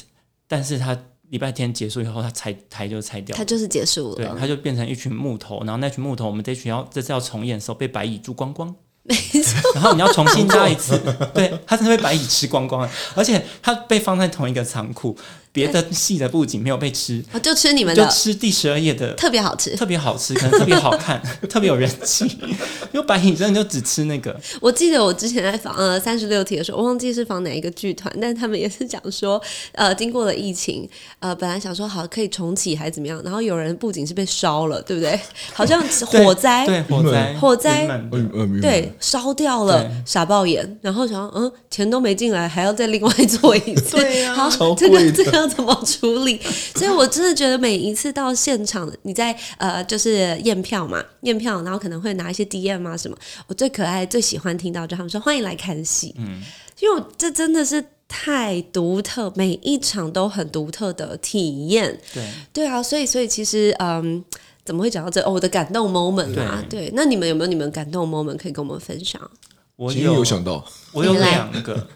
[0.48, 0.98] 但是它
[1.28, 3.38] 礼拜天结束以后，它拆台就拆掉了。
[3.38, 4.36] 它就是结束了对，了。
[4.36, 8.74] 它就变成一群木头，然后那群木头，我们这群要这次要重演的时候被白蚁蛀光光，
[9.04, 10.98] 没错，然后你要重新搭一次，
[11.32, 15.16] 对，它真的被白蚁吃光光了，而且它被放在同一个仓库，
[15.52, 18.04] 别的戏的布景没有被吃，哦就吃你们的。
[18.04, 19.74] 就，吃第十二页的特别好吃。
[19.76, 22.24] 特别好吃，可能特别好看， 特别有人气。
[22.92, 29.40] 因为白影真的就只吃那个，我记得我之前在访呃三十六题的时候，我忘记是访哪一个剧团，但他们也是讲说，
[29.72, 30.88] 呃，经过了疫情，
[31.18, 35.18] 呃，本来想说好可以重启还是怎么样，然后有人布景是被烧了，对不对？
[35.52, 37.88] 好像火灾，对火灾，火灾。
[38.60, 44.34] 对，烧掉了，傻爆眼，然后想嗯，钱都没进来，还要再另外做一次，对啊。
[44.34, 45.10] 好超，这贵的。
[45.10, 46.40] 个这个要怎么处理？
[46.74, 53.16] 所以我真的觉得每一次到现场，你在呃就是验票嘛，验票，然后可能会拿一些 DM 啊什么，
[53.46, 56.42] 我最可爱、最喜欢听到就他们说欢迎来看戏，嗯，
[56.80, 57.84] 因为我这真的是。
[58.10, 62.00] 太独特，每一场都很独特的体验。
[62.14, 64.24] 对，对啊，所以所以其实嗯，
[64.64, 65.20] 怎么会讲到这？
[65.20, 66.90] 哦，我的感动 moment 啊，对。
[66.94, 69.20] 那你们有没有你们感动 moment 可以跟我们分享？
[69.76, 71.86] 我有有想到，我有两个，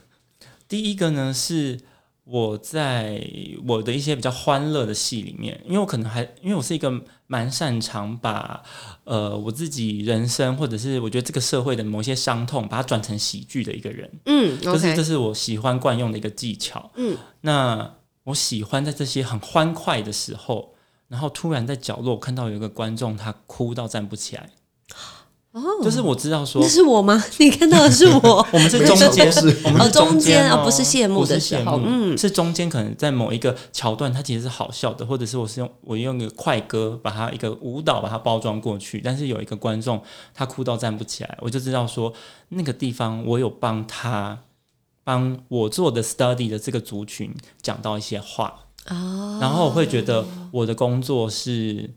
[0.68, 1.80] 第一个呢是
[2.24, 3.20] 我在
[3.66, 8.62] 我的一些比较欢乐的戏里面，因为我可能还因为我是一个蛮擅长把
[9.04, 16.90] 呃我自己人生或者是我觉得这个社会的某些伤痛，把它转成喜剧的一个人，嗯就是这是我喜欢惯用的一个技巧。
[16.94, 17.94] 嗯，那
[18.24, 20.74] 我喜欢在这些很欢快的时候，
[21.08, 24.50] 然后突然在角落看到有一个观众他哭到站不起来，
[25.52, 27.22] 哦，就是我知道说那是我吗？
[27.38, 28.46] 你看到的是我。
[28.52, 29.30] 我们是中间，
[29.64, 42.12] 我们哦是中间中间哦不是谢幕不是的时谢幕候嗯是中间可能在某一个桥段，它其实是好笑的，或者是我是用我用一个快歌把它一个舞蹈把它包装过去，但是有一个观众他哭到站不起来，我就知道说
[42.48, 44.38] 那个地方我有帮他
[45.04, 51.90] 帮我做的 study 的这个族群讲到一些话，哦，然后我会觉得我的工作是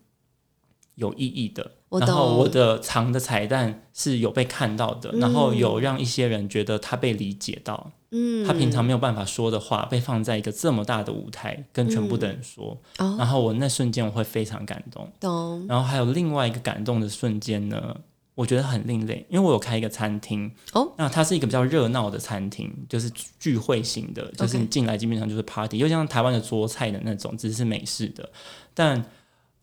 [0.95, 8.45] 有意义的，我然后我的藏的彩蛋是有被看到的，然后有让一些人觉得他被理解到，嗯。
[8.45, 13.15] 他平常没有办法说的话被放在一个这么大的舞台跟全部的人说，哦。
[13.17, 15.07] 然后我那瞬间我会非常感动。
[15.19, 15.65] 懂。
[15.67, 17.95] 然后还有另外一个感动的瞬间呢，
[18.33, 23.09] 我觉得很另类，因为我有开一个餐厅哦，那它是一个比较热闹的餐厅，就是
[23.39, 28.27] 聚会型的，就是你进来基本上就是 party，又像台湾的桌菜的那种，只是美式的。
[28.73, 29.05] 但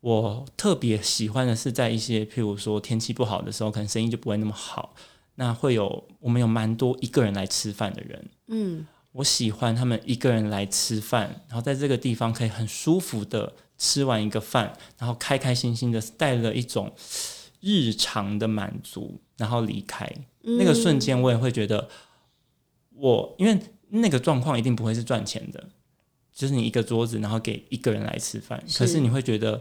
[0.03, 4.94] 我特别喜欢的是在一些譬如说天气不好的时候，可能生意就不会那么好，
[5.36, 8.86] 那会有我们有蛮多一个人来吃饭的人，嗯。
[9.12, 16.90] 我喜欢他们一个人来吃饭，然后在这个地方可以很舒服的吃完一个饭，然后开开心心的带了一种
[17.61, 20.11] 日常的满足，然后离开。
[20.40, 21.90] 那个瞬间，我也会觉得
[22.94, 25.62] 我，因为那个状况一定不会是赚钱的，
[26.32, 29.61] 就是你一个桌子，然后给一个人来吃饭，可是你会觉得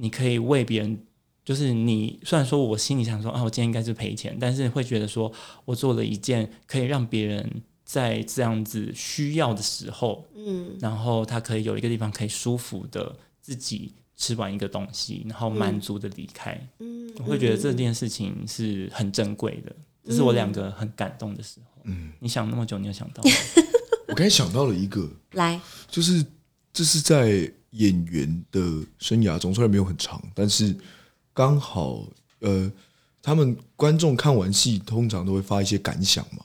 [0.00, 0.98] 你可以为别人。
[1.42, 5.32] 就是你虽然说我心里想说啊，我今天应该是赔钱，但是会觉得说
[5.64, 16.56] 我做了一件可以让别人在这样子需要的时候，嗯然后他可以有一个地方可以舒服的自己吃完一个东西，然后满足的离开。
[16.78, 19.74] 嗯，我会觉得这件事情是很珍贵的，
[20.04, 21.80] 这是我两个很感动的时候。
[21.84, 23.30] 嗯，你想那么久，你有想到吗？
[24.06, 26.24] 我刚才想到了一个，来，就是
[26.72, 28.60] 这是在演员的
[28.98, 30.74] 生涯中，虽然没有很长，但是
[31.32, 32.06] 刚好
[32.40, 32.70] 呃，
[33.22, 36.44] 他们观众看完戏通常都会发一些感想嘛。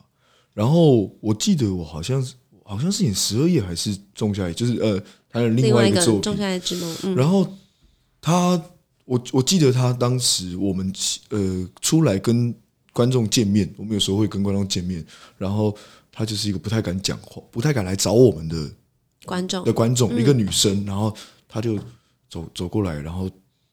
[0.53, 7.51] 然后我记得我好像是好像是演十二夜还是仲夏夜，就是呃他的另另外一个作品个仲，夏夜之梦，嗯然后
[8.21, 8.61] 他，
[9.05, 10.93] 我我记得他当时我们
[11.29, 12.55] 呃出来跟
[12.93, 15.05] 观众见面，我们有时候会跟观众见面，
[15.37, 15.75] 然后
[16.11, 18.71] 他就是一个不太敢讲话、不太敢来找我们的
[19.25, 19.63] 观众。
[19.65, 21.15] 的观众，一个女生，然后
[21.47, 21.77] 她就
[22.29, 23.29] 走走过来，然后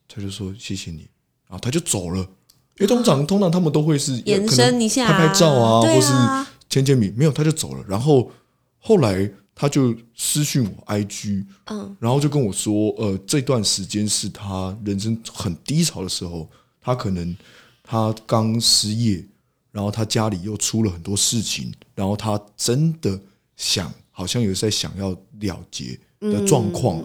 [0.08, 1.08] 他就说谢谢你，
[1.48, 5.06] 然后他就走了，因为通常通常他们都会是延伸一下。
[5.06, 7.84] 拍拍照啊，或是啊签签名，没有他就走了。
[7.88, 8.30] 然后
[8.78, 16.48] 后来他就私讯我 IG，嗯，然后就跟我说，呃，这段时间是他人生很低潮的时候，
[16.80, 17.34] 他可能
[17.82, 19.24] 他刚失业，
[19.70, 23.18] 然后他家里又出了很多事情，然后他真的
[23.56, 27.02] 想，好像有在想要了结的状况，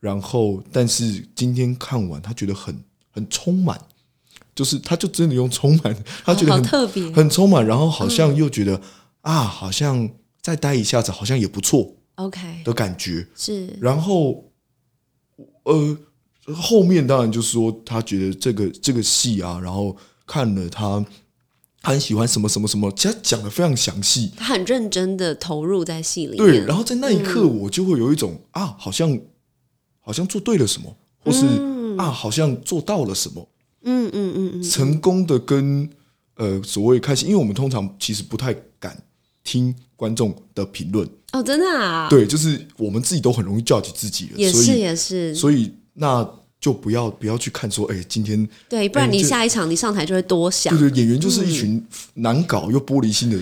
[0.00, 2.74] 然后但是今天看完，他觉得很
[3.10, 3.78] 很充满。
[4.52, 7.10] 就是，他就真的用充满， 他觉得好很、特别。
[7.12, 8.78] 很充满，然后好像又觉得、
[9.22, 10.10] 啊，好像
[10.42, 13.26] 再待一下子，好像也不错，OK，的感觉。
[13.34, 13.74] 是。
[13.80, 14.52] 然后，
[15.62, 15.96] 呃，
[16.54, 21.02] 后面当然就是说，他觉得这个这个戏啊，然后看了他，
[21.82, 24.30] 他很喜欢什么什么什么，其实他讲的非常详细。
[24.36, 27.58] 他很认真的投入在戏里面，对，然后在那一刻，嗯。
[27.60, 29.18] 我就会有一种、啊，好像
[30.00, 31.46] 好像做对了什么，或是、
[31.96, 33.48] 啊，好像做到了什么，
[33.84, 35.88] 嗯嗯嗯嗯，成功的跟
[36.36, 39.02] 呃所谓开心，因为我们通常其实不太敢
[39.42, 46.22] 听观众的评论，哦，真的啊，，对，就是我们自己都很容易 judge 自己了，也是所以也是，所以那
[46.60, 51.84] 就不要不要去看说，哎，今天对，不然你下一场你上台就会多想，对对，演员就是一群
[52.14, 53.38] 难搞又玻璃心的。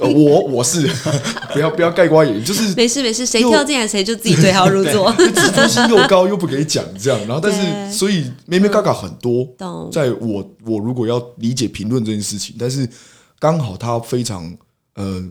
[0.00, 0.88] 呃我我是
[1.52, 9.88] 不要不要盖瓜演员，就是没事没事，谁跳进来谁就自己对号入座，自尊心又高又不给讲这样，然后但是所以咩咩嘎嘎很多，懂。
[9.92, 12.88] 在我我如果要理解评论这件事情，但是
[13.38, 14.52] 刚好他非常
[14.96, 15.22] 呃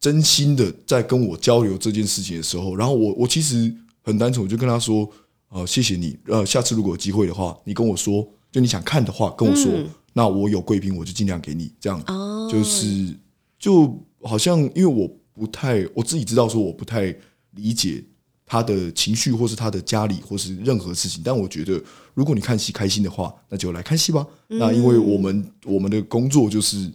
[0.00, 3.72] 真心的在跟我交流这件事情的时候，然后我我其实
[4.02, 5.08] 很单纯，我就跟他说，
[5.52, 9.70] 呃，谢谢你，呃，下次如果有机会的话，你跟我说，就你想看的话跟我说，
[10.14, 13.14] 那我有贵宾我就尽量给你，这样，嗯哦就是
[13.58, 17.14] 就好像因为我不太我自己知道说我不太
[17.52, 18.02] 理解
[18.46, 21.22] 他的情绪，或是他的家里，或是任何事情。
[21.24, 21.82] 但我觉得，
[22.14, 24.26] 如果你看戏开心的话，那就来看戏吧。
[24.48, 26.90] 那因为我们我们的工作就是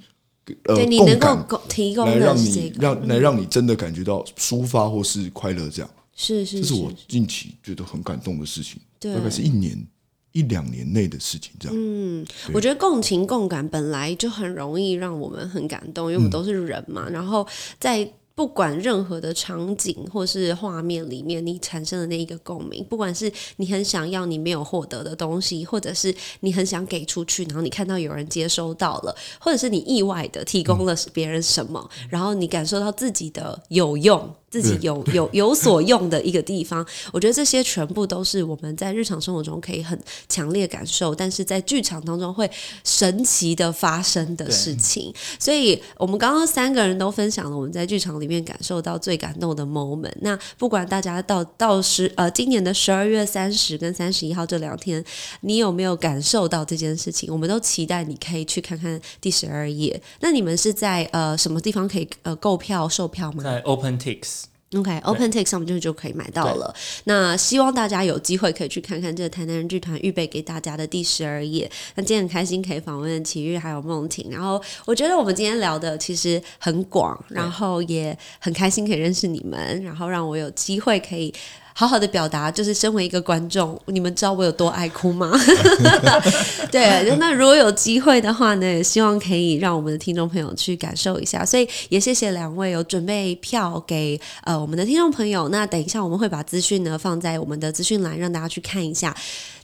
[0.64, 5.90] 呃对你能够提供的来让你让来让你真的感觉到抒发或是快乐，这样。
[6.20, 9.88] 是是这是我近期觉得很感动的事情，对大概是一年
[10.32, 11.78] 一两年内的事情，这样。
[11.80, 17.08] 嗯，我觉得共情共感本来就很容易让我们很感动，因为我们都是人嘛。
[17.08, 17.48] 然后
[17.80, 34.32] 在不管任何的场景或是画面里面，你产生的那一个共鸣，不管是你很想要你没有获得的东西，或者是你很想给出去，然后你看到有人接收到了，或者是你意外的提供了别人什么，然后你感受到自己的有用。
[34.62, 39.98] 自己有 有有所用的一个地方，我觉得这些全部都是我们在日常生活中可以很
[40.28, 42.50] 强烈感受，但是在剧场当中会
[42.84, 45.14] 神奇的发生的事情。
[45.40, 50.14] 所以，我们刚刚三个人都分享了我们在剧场里面感受到最感动的 moment。
[50.22, 55.04] 那不管大家到到十呃今年的十二月三十跟三十一号这两天，
[55.42, 57.32] 你有没有感受到这件事情？
[57.32, 60.02] 我们都期待你可以去看看第十二页。
[60.22, 63.44] 那你们是在呃什么地方可以呃购票售票吗？
[63.44, 64.47] 在 OpenTix。
[64.76, 66.76] OK，OpenTix、上面就就可以买到了。
[67.06, 71.72] 那希望大家有机会可以去看看这个台南人剧团预备给大家的第十二页。
[71.96, 81.34] 那今天很开心可以访问奇遇还有梦婷，然后我觉得我们今天聊的其实很广，然后也很开心可以认识你们，然后让我有机会可以。
[81.80, 85.32] 好好的表达，就是身为一个观众，你们知道我有多爱哭吗？
[86.72, 91.46] 对，那如果有机会的话呢，也希望可以让我们的听众朋友去感受一下。
[91.46, 95.50] 所以也谢谢两位有准备票给呃我们的听众朋友。
[95.50, 99.16] 那等一下我们会把资讯呢放在我们的资讯栏，让大家去看一下。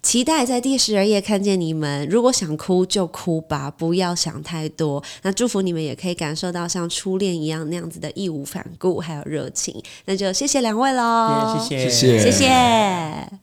[0.03, 2.07] 期待在第十二页看见你们。
[2.09, 5.01] 如果想哭就哭吧，不要想太多。
[5.23, 9.81] 那祝福你们也可以感受到像初恋一样那样子的义无反顾还有热情。
[10.05, 13.42] 那就谢谢两位喽，谢谢，谢谢谢谢。